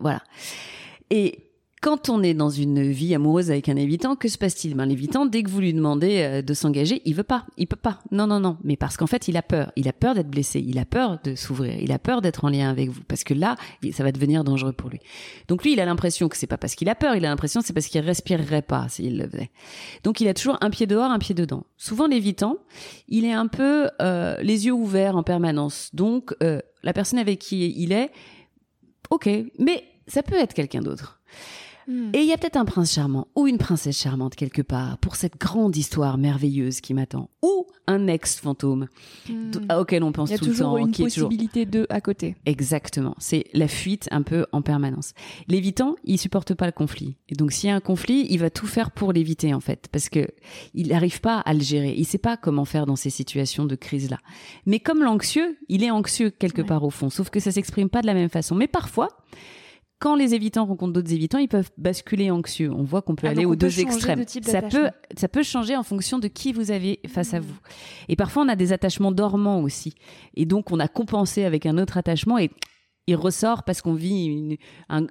[0.00, 0.22] voilà
[1.10, 1.51] et
[1.82, 4.74] quand on est dans une vie amoureuse avec un évitant, que se passe-t-il?
[4.74, 7.74] Ben l'évitant, dès que vous lui demandez euh, de s'engager, il veut pas, il peut
[7.74, 7.98] pas.
[8.12, 8.56] Non, non, non.
[8.62, 9.72] Mais parce qu'en fait, il a peur.
[9.74, 10.60] Il a peur d'être blessé.
[10.60, 11.74] Il a peur de s'ouvrir.
[11.80, 13.56] Il a peur d'être en lien avec vous, parce que là,
[13.92, 15.00] ça va devenir dangereux pour lui.
[15.48, 17.16] Donc lui, il a l'impression que c'est pas parce qu'il a peur.
[17.16, 19.50] Il a l'impression que c'est parce qu'il respirerait pas s'il le faisait.
[20.04, 21.64] Donc il a toujours un pied dehors, un pied dedans.
[21.78, 22.58] Souvent l'évitant,
[23.08, 25.90] il est un peu euh, les yeux ouverts en permanence.
[25.94, 28.12] Donc euh, la personne avec qui il est,
[29.10, 31.20] ok, mais ça peut être quelqu'un d'autre.
[31.88, 32.10] Hmm.
[32.14, 35.16] Et il y a peut-être un prince charmant ou une princesse charmante quelque part pour
[35.16, 37.30] cette grande histoire merveilleuse qui m'attend.
[37.42, 38.88] Ou un ex-fantôme
[39.28, 39.50] hmm.
[39.78, 40.44] auquel on pense tout le temps.
[40.44, 42.36] Il y a toujours une possibilité de à côté.
[42.46, 43.14] Exactement.
[43.18, 45.12] C'est la fuite un peu en permanence.
[45.48, 47.16] L'évitant, il supporte pas le conflit.
[47.28, 49.88] Et donc s'il y a un conflit, il va tout faire pour l'éviter en fait.
[49.90, 50.28] Parce que
[50.74, 51.94] il n'arrive pas à le gérer.
[51.96, 54.18] Il sait pas comment faire dans ces situations de crise-là.
[54.66, 57.10] Mais comme l'anxieux, il est anxieux quelque part au fond.
[57.10, 58.54] Sauf que ça s'exprime pas de la même façon.
[58.54, 59.08] Mais parfois,
[60.02, 62.72] quand les évitants rencontrent d'autres évitants, ils peuvent basculer anxieux.
[62.72, 64.24] On voit qu'on peut ah, aller aux deux extrêmes.
[64.42, 67.44] ça peut, ça peut changer en fonction de qui vous avez face à mmh.
[67.44, 67.54] vous.
[68.08, 69.94] Et parfois, on a des attachements dormants aussi.
[70.34, 72.50] Et donc, on a compensé avec un autre attachement et
[73.08, 74.58] il ressort parce qu'on vit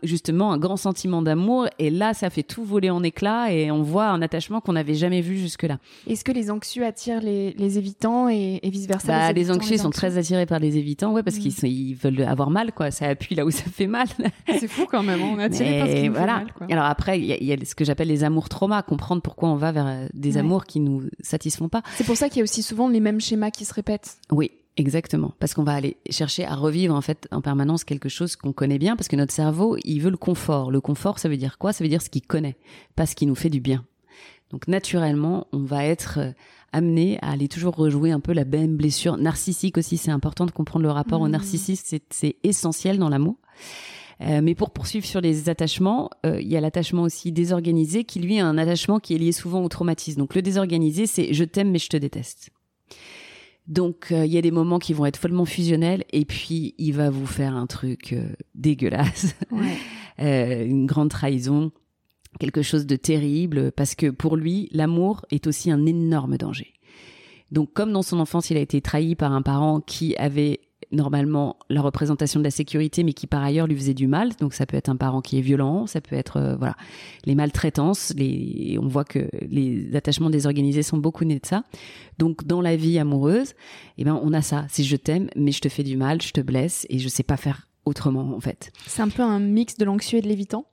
[0.04, 3.82] justement un grand sentiment d'amour et là ça fait tout voler en éclats et on
[3.82, 5.78] voit un attachement qu'on n'avait jamais vu jusque là.
[6.08, 10.18] Est-ce que les anxieux attirent les, évitants et, vice versa bah, les, anxieux sont très
[10.18, 11.40] attirés par les évitants ouais parce mm.
[11.40, 14.08] qu'ils ils veulent avoir mal quoi ça appuie là où ça fait mal.
[14.48, 16.40] C'est fou quand même on est attiré par ce qui voilà.
[16.40, 16.68] fait mal quoi.
[16.72, 19.72] Alors après il y, a ce que j'appelle les amours traumas comprendre pourquoi on va
[19.72, 21.82] vers euh, des amours qui nous satisfont pas.
[21.96, 24.18] C'est pour ça qu'il y a aussi souvent les mêmes schémas qui se répètent.
[24.32, 28.38] Oui Exactement, parce qu'on va aller chercher à revivre en fait en permanence quelque chose
[28.38, 30.72] qu'on connaît bien, parce que notre cerveau, il veut le confort.
[30.72, 31.74] Le confort, ça veut dire quoi?
[31.74, 32.56] Ça veut dire ce qu'il connaît,
[32.96, 33.84] pas ce qui nous fait du bien.
[34.50, 36.32] Donc naturellement, on va être euh,
[36.72, 39.98] amené à aller toujours rejouer un peu la même blessure narcissique aussi.
[39.98, 41.32] C'est important de comprendre le rapport au mmh.
[41.32, 43.36] narcissisme, c'est essentiel dans l'amour.
[44.22, 48.20] Euh, mais pour poursuivre sur les attachements, euh, il y a l'attachement aussi désorganisé qui
[48.20, 50.20] lui a un attachement qui est lié souvent au traumatisme.
[50.20, 52.52] Donc le désorganisé, c'est je t'aime mais je te déteste.
[53.72, 56.92] Donc euh, il y a des moments qui vont être follement fusionnels et puis il
[56.92, 59.34] va vous faire un truc euh, dégueulasse,
[60.20, 61.72] euh, une grande trahison,
[62.38, 66.74] quelque chose de terrible parce que pour lui l'amour est aussi un énorme danger.
[67.50, 70.60] Donc comme dans son enfance il a été trahi par un parent qui avait
[70.92, 74.32] normalement la représentation de la sécurité, mais qui par ailleurs lui faisait du mal.
[74.40, 76.76] Donc ça peut être un parent qui est violent, ça peut être euh, voilà
[77.26, 78.14] les maltraitances.
[78.16, 81.64] Les, on voit que les attachements désorganisés sont beaucoup nés de ça.
[82.18, 83.54] Donc dans la vie amoureuse,
[83.98, 84.66] eh ben on a ça.
[84.70, 87.24] C'est je t'aime, mais je te fais du mal, je te blesse et je sais
[87.24, 88.72] pas faire autrement en fait.
[88.88, 90.66] C'est un peu un mix de l'anxieux et de l'évitant.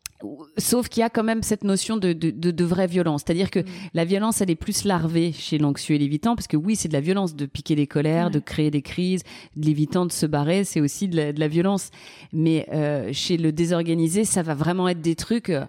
[0.57, 3.23] Sauf qu'il y a quand même cette notion de, de, de, vraie violence.
[3.25, 3.65] C'est-à-dire que mm.
[3.95, 6.93] la violence, elle est plus larvée chez l'anxieux et l'évitant, parce que oui, c'est de
[6.93, 9.23] la violence de piquer les colères, de créer des crises,
[9.57, 11.91] de l'évitant de se barrer, c'est aussi de la, de la, violence.
[12.33, 15.51] Mais euh, chez le désorganisé, ça va vraiment être des trucs...
[15.51, 15.67] Euh,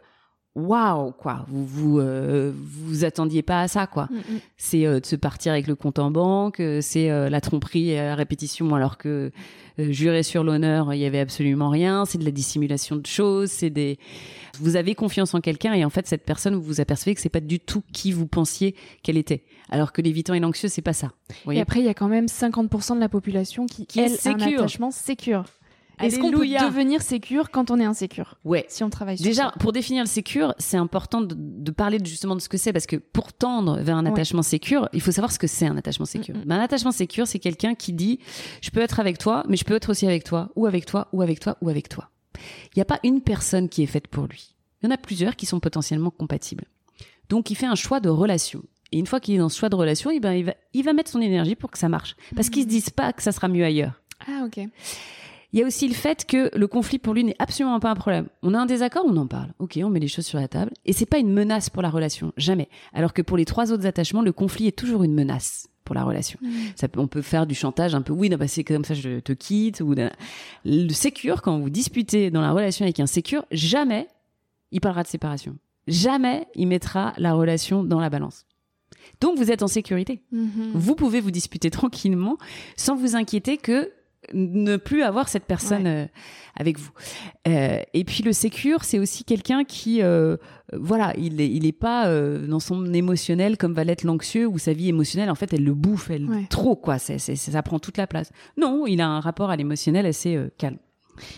[0.56, 1.46] waouh quoi.
[1.48, 4.08] Vous vous euh, vous attendiez pas à ça quoi.
[4.12, 4.40] Mm, mm.
[4.58, 7.98] c'est euh, de se partir avec le compte en banque euh, c'est euh, la tromperie
[7.98, 9.32] à répétition alors que
[9.78, 12.06] juré sur l'honneur il y avait absolument rien.
[12.06, 13.98] C'est de la dissimulation de choses c'est des
[14.60, 17.30] vous avez confiance en quelqu'un et en fait cette personne vous vous apercevez que c'est
[17.30, 19.44] pas du tout qui vous pensiez qu'elle était.
[19.70, 21.12] Alors que l'évitant et l'anxieux c'est pas ça.
[21.50, 24.30] Et après il y a quand même 50% de la population qui, qui elle, a
[24.30, 25.46] un attachement sécure
[26.02, 28.66] est-ce qu'on peut devenir sécure quand on est insécure Ouais.
[28.70, 32.36] Si on travaille sur Déjà, pour définir le sécure, c'est important de, de, parler justement
[32.36, 35.32] de ce que c'est parce que pour tendre vers un attachement sécure, il faut savoir
[35.32, 36.36] ce que c'est un attachement sécure.
[36.36, 36.52] Mm, mm.
[36.52, 38.20] un attachement sécure, c'est quelqu'un qui dit
[38.62, 41.08] je peux être avec toi, mais je peux être aussi avec toi, ou avec toi,
[41.14, 42.10] ou avec toi, ou avec toi.
[42.76, 44.56] Il n'y a pas une personne qui est faite pour lui.
[44.82, 46.66] Il y en a plusieurs qui sont potentiellement compatibles.
[47.28, 48.64] Donc, il fait un choix de relation.
[48.92, 50.84] Et une fois qu'il est dans ce choix de relation, eh ben, il va, il
[50.84, 52.16] va mettre son énergie pour que ça marche.
[52.36, 54.02] Parce qu'il se disent pas que ça sera mieux ailleurs.
[54.28, 54.68] Ah, ok.
[55.52, 57.96] Il y a aussi le fait que le conflit pour lui n'est absolument pas un
[57.96, 58.28] problème.
[58.44, 59.52] On a un désaccord, on en parle.
[59.58, 60.72] Ok, on met les choses sur la table.
[60.86, 62.70] Et c'est pas une menace pour la relation, jamais.
[62.94, 66.04] Alors que pour les trois autres attachements, le conflit est toujours une menace pour la
[66.04, 66.38] relation.
[66.44, 66.50] Mmh.
[66.76, 68.14] Ça on peut faire du chantage un peu.
[68.14, 69.82] Oui, non, bah c'est comme ça, je te quitte.
[69.82, 69.96] Ou
[70.66, 74.08] le sécure quand vous disputez dans la relation avec un sécure, jamais
[74.72, 75.58] il parlera de séparation.
[75.88, 78.46] Jamais il mettra la relation dans la balance.
[79.20, 80.22] Donc vous êtes en sécurité.
[80.32, 80.74] Mmh.
[80.76, 82.38] Vous pouvez vous disputer tranquillement
[82.78, 83.92] sans vous inquiéter que
[84.34, 86.06] ne plus avoir cette personne euh,
[86.56, 86.92] avec vous.
[87.48, 90.38] Euh, et puis le sécure, c'est aussi quelqu'un qui, euh,
[90.74, 92.10] voilà, il est, il est pas
[92.48, 95.74] dans son émotionnel comme va l'être l'anxieux où sa vie émotionnelle, en fait, elle le
[95.74, 97.00] bouffe, elle trop quoi.
[97.00, 98.32] C'est, c'est, ça prend toute la place.
[98.58, 100.78] Non, il a un rapport à l'émotionnel assez calme.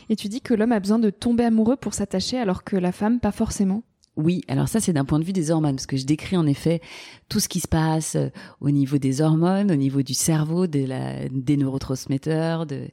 [0.10, 2.92] Et tu dis que l'homme a besoin de tomber amoureux pour s'attacher, alors que la
[2.92, 3.84] femme, pas forcément.
[4.22, 6.46] Oui, alors ça c'est d'un point de vue des hormones, parce que je décris en
[6.46, 6.82] effet
[7.30, 8.30] tout ce qui se passe euh,
[8.60, 12.88] au niveau des hormones, au niveau du cerveau, de la, des neurotransmetteurs, de...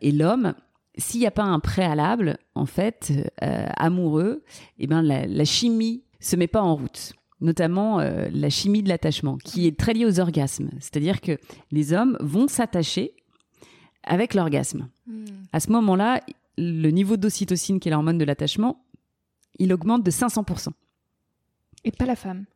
[0.00, 0.54] et l'homme.
[0.98, 3.12] S'il n'y a pas un préalable, en fait,
[3.42, 4.42] euh, amoureux,
[4.78, 8.88] eh ben la, la, chimie se met pas en route notamment euh, la chimie de
[8.88, 10.70] l'attachement, qui est très liée aux orgasmes.
[10.80, 11.38] C'est-à-dire que
[11.70, 13.14] les hommes vont s'attacher
[14.04, 14.88] avec l'orgasme.
[15.06, 15.24] Hmm.
[15.52, 16.22] À ce moment-là,
[16.56, 18.85] le niveau d'ocytocine, qui est l'hormone de l'attachement,
[19.58, 20.68] il augmente de 500%.
[21.84, 22.46] Et pas la femme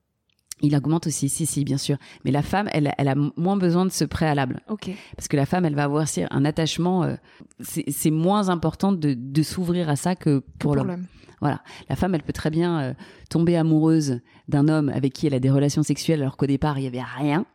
[0.62, 1.96] il augmente aussi, si, si, bien sûr.
[2.24, 4.60] Mais la femme, elle, elle a moins besoin de ce préalable.
[4.68, 4.90] Ok.
[5.16, 7.16] Parce que la femme, elle va avoir un attachement, euh,
[7.60, 11.06] c'est moins important de, de s'ouvrir à ça que pour, l'homme.
[11.40, 11.62] Voilà.
[11.88, 12.94] La femme, elle peut très bien euh,
[13.30, 16.84] tomber amoureuse d'un homme avec qui elle a des relations sexuelles alors qu'au départ, il
[16.84, 17.46] y avait rien.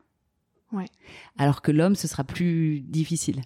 [0.72, 0.88] Ouais.
[1.38, 3.42] Alors que l'homme, ce sera plus difficile.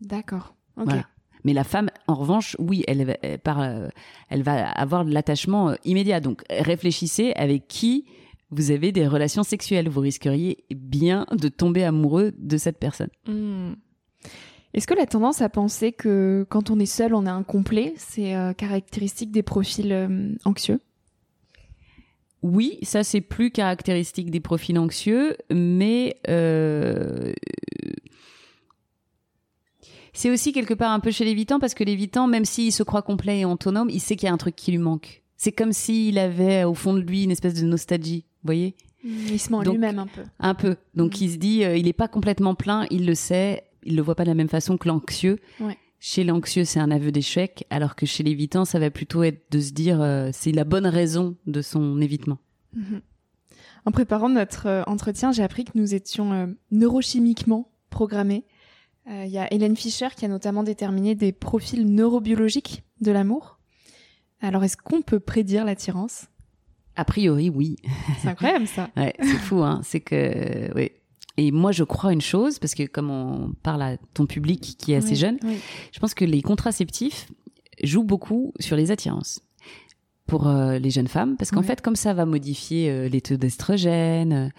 [0.00, 0.54] D'accord.
[0.76, 0.86] Ok.
[0.86, 1.06] Voilà.
[1.46, 3.88] Mais la femme, en revanche, oui, elle, elle, euh,
[4.30, 6.18] elle va avoir de l'attachement euh, immédiat.
[6.18, 8.04] Donc, réfléchissez avec qui
[8.50, 9.88] vous avez des relations sexuelles.
[9.88, 13.10] Vous risqueriez bien de tomber amoureux de cette personne.
[13.28, 13.74] Hmm.
[14.74, 18.34] Est-ce que la tendance à penser que quand on est seul, on est incomplet, c'est
[18.34, 20.80] euh, caractéristique des profils anxieux?
[22.42, 27.32] Oui, ça c'est plus caractéristique des profils anxieux, mais euh,
[30.16, 33.02] c'est aussi quelque part un peu chez l'évitant parce que l'évitant, même s'il se croit
[33.02, 35.22] complet et autonome, il sait qu'il y a un truc qui lui manque.
[35.36, 38.74] C'est comme s'il avait au fond de lui une espèce de nostalgie, vous voyez?
[39.04, 40.22] Mmh, Il se ment lui-même un peu.
[40.40, 40.76] Un peu.
[40.94, 41.24] Donc mmh.
[41.24, 44.14] il se dit, euh, il n'est pas complètement plein, il le sait, il le voit
[44.14, 45.38] pas de la même façon que l'anxieux.
[45.98, 49.60] Chez l'anxieux, c'est un aveu d'échec, alors que chez l'évitant, ça va plutôt être de
[49.60, 52.38] se dire, euh, c'est la bonne raison de son évitement.
[52.74, 52.98] Mmh.
[53.84, 58.44] En préparant notre euh, entretien, j'ai appris que nous étions neurochimiquement programmés
[59.08, 63.58] il y a Hélène Fischer qui a notamment déterminé des profils neurobiologiques de l'amour.
[64.40, 66.26] Alors, est-ce qu'on peut prédire l'attirance?
[66.96, 67.76] A priori, oui.
[68.20, 68.90] C'est incroyable ça.
[68.96, 69.80] ouais, c'est fou, hein.
[69.82, 70.90] C'est que, oui.
[71.36, 74.92] Et moi, je crois une chose, parce que comme on parle à ton public qui
[74.92, 75.38] est assez jeune,
[75.92, 77.30] je pense que les contraceptifs
[77.82, 79.42] jouent beaucoup sur les attirances
[80.26, 83.36] pour euh, les jeunes femmes, parce qu'en fait, comme ça va modifier euh, les taux
[83.36, 84.50] d'estrogène,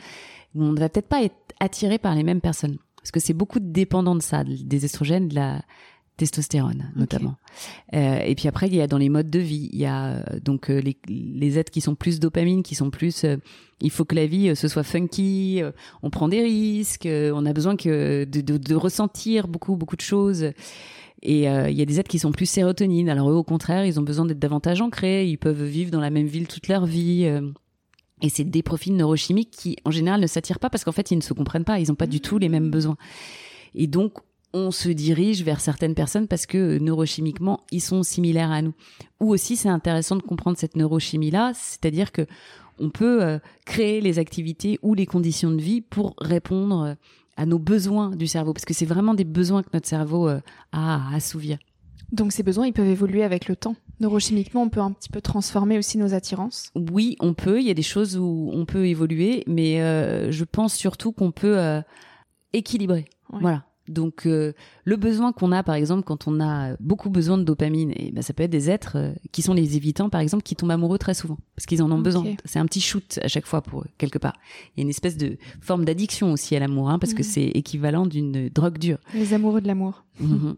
[0.56, 3.60] on ne va peut-être pas être attiré par les mêmes personnes parce que c'est beaucoup
[3.60, 5.62] dépendant de ça, des estrogènes, de la
[6.18, 7.36] testostérone notamment.
[7.94, 10.08] Euh, et puis après, il y a dans les modes de vie, il y a
[10.08, 13.26] euh, donc euh, les, les êtres qui sont plus dopamine, qui sont plus.
[13.82, 15.62] il faut que la vie ce soit funky.
[16.02, 17.08] on prend des risques.
[17.08, 20.52] on a besoin que de, de, de, ressentir beaucoup beaucoup de choses.
[21.24, 23.10] Et il y a des êtres qui sont plus sérotonine.
[23.10, 25.28] Alors eux, au contraire, ils ont besoin d'être davantage ancrés.
[25.28, 27.30] Ils peuvent vivre dans la même ville toute leur vie.
[28.22, 31.18] Et c'est des profils neurochimiques qui, en général, ne s'attirent pas parce qu'en fait, ils
[31.18, 31.80] ne se comprennent pas.
[31.80, 32.98] Ils n'ont pas du tout les mêmes besoins.
[33.76, 34.14] Et donc,
[34.54, 38.74] on se dirige vers certaines personnes parce que euh, neurochimiquement, ils sont similaires à nous.
[39.20, 42.26] Ou aussi, c'est intéressant de comprendre cette neurochimie-là, c'est-à-dire que
[42.80, 46.94] on peut euh, créer les activités ou les conditions de vie pour répondre euh,
[47.36, 50.42] à nos besoins du cerveau, parce que c'est vraiment des besoins que notre cerveau a
[50.72, 51.60] à assouvir.
[52.12, 53.76] Donc ces besoins, ils peuvent évoluer avec le temps.
[54.00, 56.72] Neurochimiquement, on peut un petit peu transformer aussi nos attirances.
[56.76, 57.60] Oui, on peut.
[57.60, 59.78] Il y a des choses où on peut évoluer, mais
[60.32, 61.82] je pense surtout qu'on peut
[62.54, 63.06] équilibrer.
[63.30, 63.64] Voilà.
[63.88, 67.94] Donc euh, le besoin qu'on a par exemple quand on a beaucoup besoin de dopamine,
[67.96, 70.56] et ben ça peut être des êtres euh, qui sont les évitants par exemple qui
[70.56, 72.26] tombent amoureux très souvent parce qu'ils en ont besoin.
[72.46, 74.34] C'est un petit shoot à chaque fois pour eux quelque part.
[74.76, 77.46] Il y a une espèce de forme d'addiction aussi à l'amour hein, parce que c'est
[77.46, 79.00] équivalent d'une drogue dure.
[79.14, 80.04] Les amoureux de l'amour.
[80.20, 80.56] Mhm.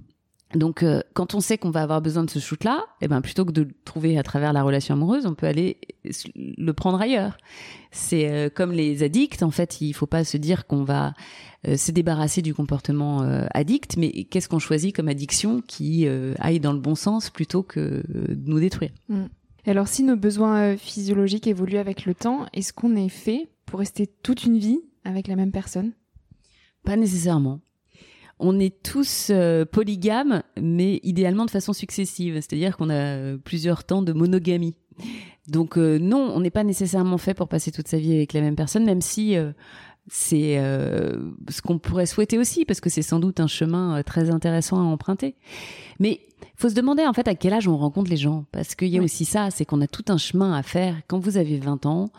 [0.55, 3.45] Donc, euh, quand on sait qu'on va avoir besoin de ce shoot-là, eh ben plutôt
[3.45, 5.77] que de le trouver à travers la relation amoureuse, on peut aller
[6.35, 7.37] le prendre ailleurs.
[7.91, 9.43] C'est euh, comme les addicts.
[9.43, 11.13] En fait, il faut pas se dire qu'on va
[11.67, 13.21] euh, se débarrasser du comportement
[13.53, 16.07] addict, mais qu'est-ce qu'on choisit comme addiction qui
[16.39, 18.91] aille dans le bon sens plutôt que de nous détruire?
[19.07, 19.25] Mm.
[19.65, 23.79] Et alors, si nos besoins physiologiques évoluent avec le temps, est-ce qu'on est fait pour
[23.79, 25.91] rester toute une vie avec la même personne?
[26.85, 27.59] Pas nécessairement
[28.39, 33.83] on est tous euh, polygames, mais idéalement de façon successive, c'est-à-dire qu'on a euh, plusieurs
[33.83, 34.75] temps de monogamie.
[35.47, 38.41] Donc euh, non, on n'est pas nécessairement fait pour passer toute sa vie avec la
[38.41, 39.35] même personne, même si
[40.07, 44.79] c'est ce qu'on pourrait souhaiter aussi, parce que c'est sans doute un chemin très intéressant
[44.79, 45.35] à emprunter.
[45.99, 46.21] Mais
[46.55, 48.97] faut se demander en fait à quel âge on rencontre les gens, parce qu'il y
[48.97, 50.95] a aussi ça, c'est qu'on a tout un chemin à faire.
[51.07, 52.09] Quand vous avez 20 ans,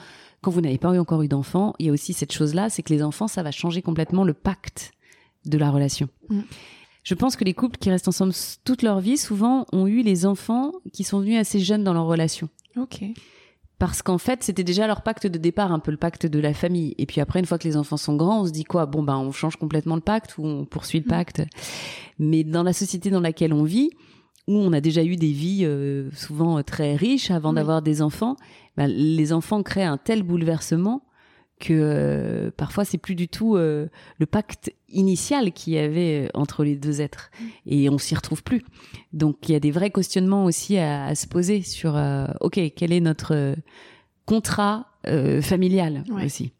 [0.42, 2.92] quand vous n'avez pas encore eu d'enfants, il y a aussi cette chose-là, c'est que
[2.92, 4.92] les enfants, ça va changer complètement le pacte
[5.46, 6.08] de la relation.
[6.28, 6.40] Mm.
[7.02, 10.26] Je pense que les couples qui restent ensemble toute leur vie, souvent, ont eu les
[10.26, 12.48] enfants qui sont venus assez jeunes dans leur relation.
[12.76, 13.02] Ok.
[13.78, 16.52] Parce qu'en fait, c'était déjà leur pacte de départ, un peu le pacte de la
[16.52, 16.94] famille.
[16.98, 18.84] Et puis après, une fois que les enfants sont grands, on se dit quoi?
[18.84, 21.08] Bon, ben, on change complètement le pacte ou on poursuit le mm.
[21.08, 21.42] pacte.
[22.18, 23.90] Mais dans la société dans laquelle on vit,
[24.46, 28.36] où on a déjà eu des vies euh, souvent très riches avant d'avoir des enfants,
[28.76, 31.02] ben, les enfants créent un tel bouleversement
[31.60, 36.28] que euh, parfois c'est plus du tout euh, le pacte initial qu'il y avait euh,
[36.34, 37.30] entre les deux êtres.
[37.66, 38.64] Et on s'y retrouve plus.
[39.12, 42.00] Donc il y a des vrais questionnements aussi à, se poser sur
[42.40, 43.54] ok quel est notre
[44.24, 44.86] contrat
[45.42, 46.52] familial aussi.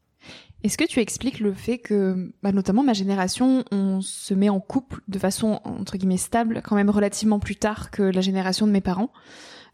[0.63, 4.61] Est-ce que tu expliques le fait que, bah, notamment ma génération, on se met en
[4.61, 8.73] couple de façon entre guillemets stable quand même relativement plus tard que la génération de
[8.73, 9.11] mes parents.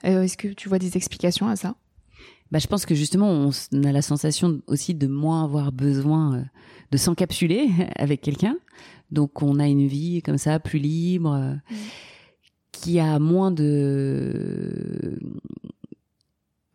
[0.05, 1.75] Est-ce que tu vois des explications à ça?
[2.51, 6.43] Bah, je pense que justement, on a la sensation aussi de moins avoir besoin euh,
[6.93, 8.57] de s'encapsuler avec quelqu'un.
[9.11, 11.75] Donc, on a une vie comme ça, plus libre, euh, mmh.
[12.73, 15.19] qui a moins de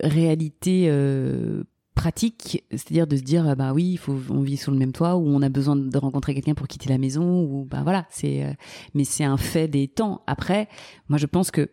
[0.02, 4.78] réalité euh, pratique, c'est-à-dire de se dire bah oui, il faut on vit sous le
[4.78, 7.82] même toit ou on a besoin de rencontrer quelqu'un pour quitter la maison ou bah
[7.84, 8.58] voilà, c'est
[8.96, 10.24] mais c'est un fait des temps.
[10.26, 10.68] Après,
[11.10, 11.70] moi je pense que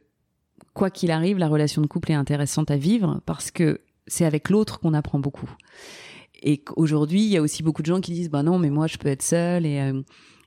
[0.74, 4.50] quoi qu'il arrive, la relation de couple est intéressante à vivre parce que c'est avec
[4.50, 5.50] l'autre qu'on apprend beaucoup.
[6.42, 8.86] Et aujourd'hui, il y a aussi beaucoup de gens qui disent bah non, mais moi
[8.86, 10.02] je peux être seule et euh,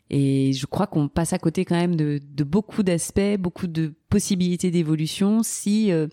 [0.09, 3.93] et je crois qu'on passe à côté quand même de, de beaucoup d'aspects, beaucoup de
[4.09, 6.07] possibilités d'évolution si euh,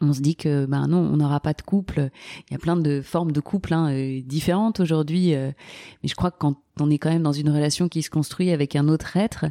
[0.00, 2.10] on se dit que ben non, on n'aura pas de couple.
[2.48, 6.30] Il y a plein de formes de couple hein, euh, différentes aujourd'hui, mais je crois
[6.30, 9.16] que quand on est quand même dans une relation qui se construit avec un autre
[9.16, 9.46] être,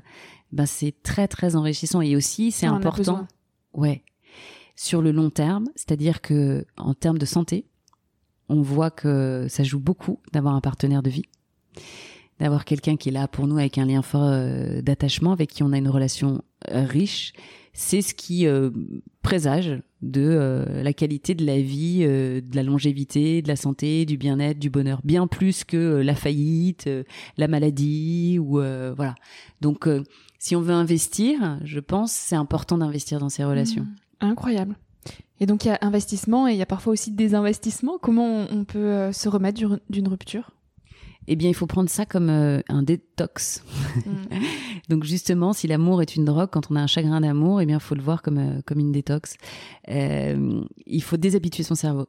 [0.51, 3.25] ben c'est très très enrichissant et aussi c'est important.
[3.73, 4.03] Ouais,
[4.81, 7.65] sur le long terme, c'est-à-dire que en termes de santé,
[8.49, 11.25] on voit que ça joue beaucoup d'avoir un partenaire de vie,
[12.39, 15.61] d'avoir quelqu'un qui est là pour nous avec un lien fort euh, d'attachement, avec qui
[15.61, 17.33] on a une relation euh, riche.
[17.73, 18.71] C'est ce qui euh,
[19.21, 24.57] présage de la qualité de la vie, de la longévité, de la santé, du bien-être,
[24.57, 26.89] du bonheur, bien plus que la faillite,
[27.37, 29.13] la maladie ou voilà.
[29.61, 29.87] Donc,
[30.39, 33.83] si on veut investir, je pense, c'est important d'investir dans ces relations.
[33.83, 33.95] Mmh.
[34.21, 34.75] Incroyable.
[35.41, 37.97] Et donc il y a investissement et il y a parfois aussi désinvestissement.
[37.99, 40.51] Comment on peut euh, se remettre d'une rupture?
[41.27, 43.63] Eh bien, il faut prendre ça comme euh, un détox.
[44.05, 44.39] Mm.
[44.89, 47.77] Donc, justement, si l'amour est une drogue, quand on a un chagrin d'amour, eh bien,
[47.77, 49.37] il faut le voir comme euh, comme une détox.
[49.87, 52.07] il faut déshabituer son cerveau.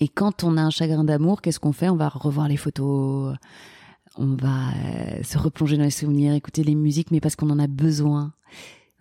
[0.00, 1.88] Et quand on a un chagrin d'amour, qu'est-ce qu'on fait?
[1.88, 3.34] On va revoir les photos,
[4.16, 4.72] on va
[5.22, 8.32] se replonger dans les souvenirs, écouter les musiques, mais parce qu'on en a besoin.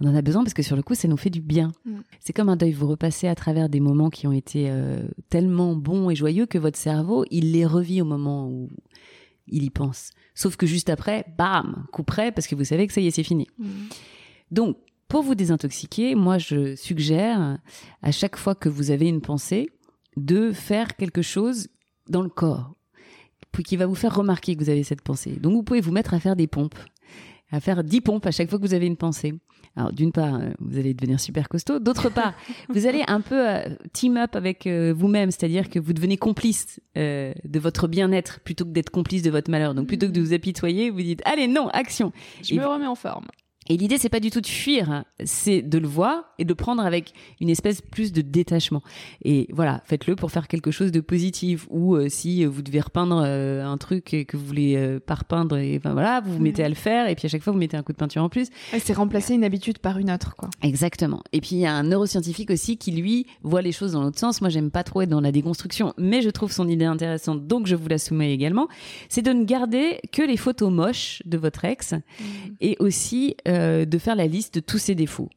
[0.02, 1.72] On en a besoin parce que sur le coup, ça nous fait du bien.
[1.86, 2.00] Mm.
[2.20, 2.72] C'est comme un deuil.
[2.72, 6.58] Vous repassez à travers des moments qui ont été euh, tellement bons et joyeux que
[6.58, 8.70] votre cerveau, il les revit au moment où
[9.48, 10.12] il y pense.
[10.36, 13.12] Sauf que juste après, bam, coup près, parce que vous savez que ça y est,
[13.12, 13.48] c'est fini.
[14.52, 14.78] Donc,
[15.08, 17.58] pour vous désintoxiquer, moi, je suggère
[18.02, 19.70] à chaque fois que vous avez une pensée
[20.18, 21.68] de faire quelque chose
[22.08, 22.76] dans le corps
[23.64, 25.32] qui va vous faire remarquer que vous avez cette pensée.
[25.32, 26.78] Donc, vous pouvez vous mettre à faire des pompes,
[27.52, 29.34] à faire 10 pompes à chaque fois que vous avez une pensée.
[29.80, 31.80] Alors, d'une part, euh, vous allez devenir super costaud.
[31.80, 32.34] D'autre part,
[32.68, 33.62] vous allez un peu euh,
[33.94, 38.66] team up avec euh, vous-même, c'est-à-dire que vous devenez complice euh, de votre bien-être plutôt
[38.66, 39.74] que d'être complice de votre malheur.
[39.74, 42.12] Donc, plutôt que de vous apitoyer, vous dites allez, non, action.
[42.44, 43.26] Je Et- me remets en forme.
[43.70, 46.56] Et l'idée, c'est pas du tout de fuir, c'est de le voir et de le
[46.56, 48.82] prendre avec une espèce plus de détachement.
[49.24, 51.68] Et voilà, faites-le pour faire quelque chose de positif.
[51.70, 55.16] Ou euh, si vous devez repeindre euh, un truc et que vous voulez euh, pas
[55.16, 56.66] repeindre, et voilà, vous vous mettez Ouais.
[56.66, 57.08] à le faire.
[57.10, 58.48] Et puis à chaque fois, vous mettez un coup de peinture en plus.
[58.74, 60.50] Ouais, c'est remplacer une habitude par une autre, quoi.
[60.64, 61.22] Exactement.
[61.32, 64.18] Et puis il y a un neuroscientifique aussi qui lui voit les choses dans l'autre
[64.20, 64.42] sens.
[64.42, 67.68] Moi, j'aime pas trop être dans la déconstruction, mais je trouve son idée intéressante, donc
[67.68, 68.68] je vous la soumets également.
[69.10, 71.94] C'est de ne garder que les photos moches de votre ex
[72.62, 75.30] et aussi euh, de faire la liste de tous ses défauts.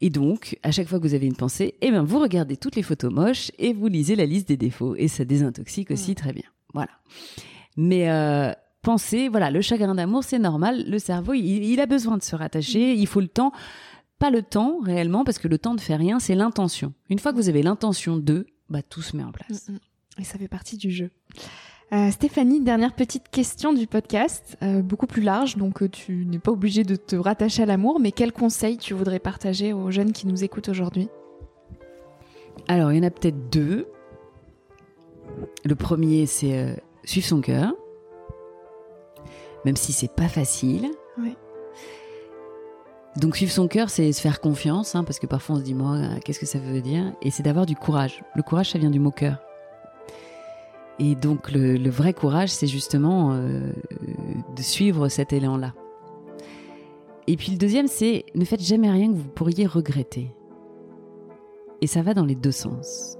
[0.00, 2.76] Et donc, à chaque fois que vous avez une pensée, eh ben vous regardez toutes
[2.76, 6.32] les photos moches et vous lisez la liste des défauts et ça désintoxique aussi très
[6.32, 6.44] bien.
[6.72, 6.90] Voilà.
[7.76, 8.52] Mais euh,
[8.82, 10.84] pensez, voilà, le chagrin d'amour, c'est normal.
[10.88, 12.94] Le cerveau, il, il a besoin de se rattacher.
[12.94, 13.52] Il faut le temps.
[14.18, 16.92] Pas le temps réellement, parce que le temps ne fait rien, c'est l'intention.
[17.08, 19.68] Une fois que vous avez l'intention de, bah tout se met en place.
[19.68, 19.78] Mm, mm.
[20.20, 21.10] Et ça fait partie du jeu.
[21.90, 26.38] Euh, Stéphanie, dernière petite question du podcast, euh, beaucoup plus large, donc euh, tu n'es
[26.38, 30.12] pas obligée de te rattacher à l'amour, mais quel conseil tu voudrais partager aux jeunes
[30.12, 31.08] qui nous écoutent aujourd'hui?
[32.66, 33.88] Alors, il y en a peut-être deux.
[35.64, 36.74] Le premier, c'est euh,
[37.04, 37.72] suivre son cœur,
[39.64, 40.90] même si c'est pas facile.
[41.16, 41.34] Oui.
[43.16, 45.74] Donc, suivre son cœur, c'est se faire confiance, hein, parce que parfois on se dit,
[45.74, 47.14] moi, qu'est-ce que ça veut dire?
[47.22, 48.22] Et c'est d'avoir du courage.
[48.36, 49.38] Le courage, ça vient du mot cœur.
[50.98, 53.70] Et donc, le, le vrai courage, c'est justement euh,
[54.56, 55.72] de suivre cet élan-là.
[57.26, 60.34] Et puis, le deuxième, c'est ne faites jamais rien que vous pourriez regretter.
[61.80, 63.16] Et ça va dans les deux sens.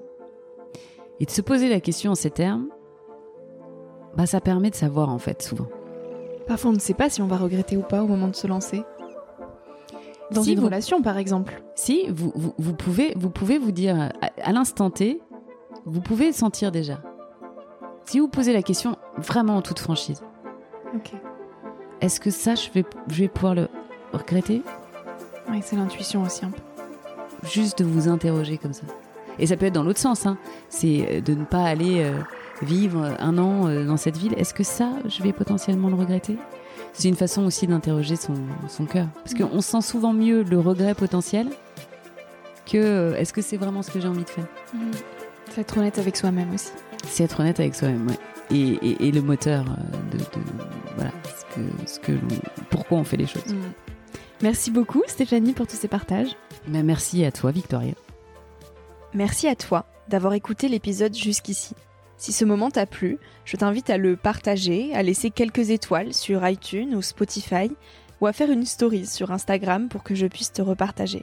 [1.20, 2.68] Et de se poser la question en ces termes,
[4.16, 5.66] bah ça permet de savoir en fait souvent.
[6.48, 8.46] Parfois, on ne sait pas si on va regretter ou pas au moment de se
[8.46, 8.82] lancer.
[10.32, 11.62] Dans Si une vous- relation, par exemple.
[11.74, 14.08] Si vous, vous, vous pouvez vous pouvez vous dire à,
[14.42, 15.20] à l'instant T,
[15.84, 17.00] vous pouvez sentir déjà.
[18.08, 20.22] Si vous posez la question vraiment en toute franchise,
[22.00, 23.68] est-ce que ça je vais je vais pouvoir le
[24.14, 24.62] regretter?
[25.50, 26.62] Oui, c'est l'intuition aussi un peu.
[27.46, 28.86] Juste de vous interroger comme ça.
[29.38, 30.38] Et ça peut être dans l'autre sens, hein.
[30.70, 32.18] c'est euh, de ne pas aller euh,
[32.62, 34.32] vivre un an euh, dans cette ville.
[34.38, 36.38] Est-ce que ça, je vais potentiellement le regretter?
[36.94, 38.36] C'est une façon aussi d'interroger son,
[38.68, 39.08] son cœur.
[39.16, 41.50] Parce qu'on sent souvent mieux le regret potentiel
[42.64, 44.46] que euh, est-ce que c'est vraiment ce que j'ai envie de faire?
[45.50, 46.72] C'est être honnête avec soi-même aussi.
[47.06, 48.18] C'est être honnête avec soi-même, ouais.
[48.50, 50.24] Et, et- et le moteur euh, de, de-
[50.96, 52.40] voilà, ce que, ce que l'on-
[52.70, 53.54] pourquoi on fait les choses.
[54.42, 56.30] Merci beaucoup, Stéphanie, pour tous ces partages.
[56.66, 57.92] Ben, merci à toi, Victoria.
[59.14, 61.74] Merci à toi d'avoir écouté l'épisode jusqu'ici.
[62.16, 66.46] Si ce moment t'a plu, je t'invite à le partager, à laisser quelques étoiles sur
[66.48, 67.70] iTunes ou Spotify,
[68.20, 71.22] ou à faire une story sur Instagram pour que je puisse te repartager.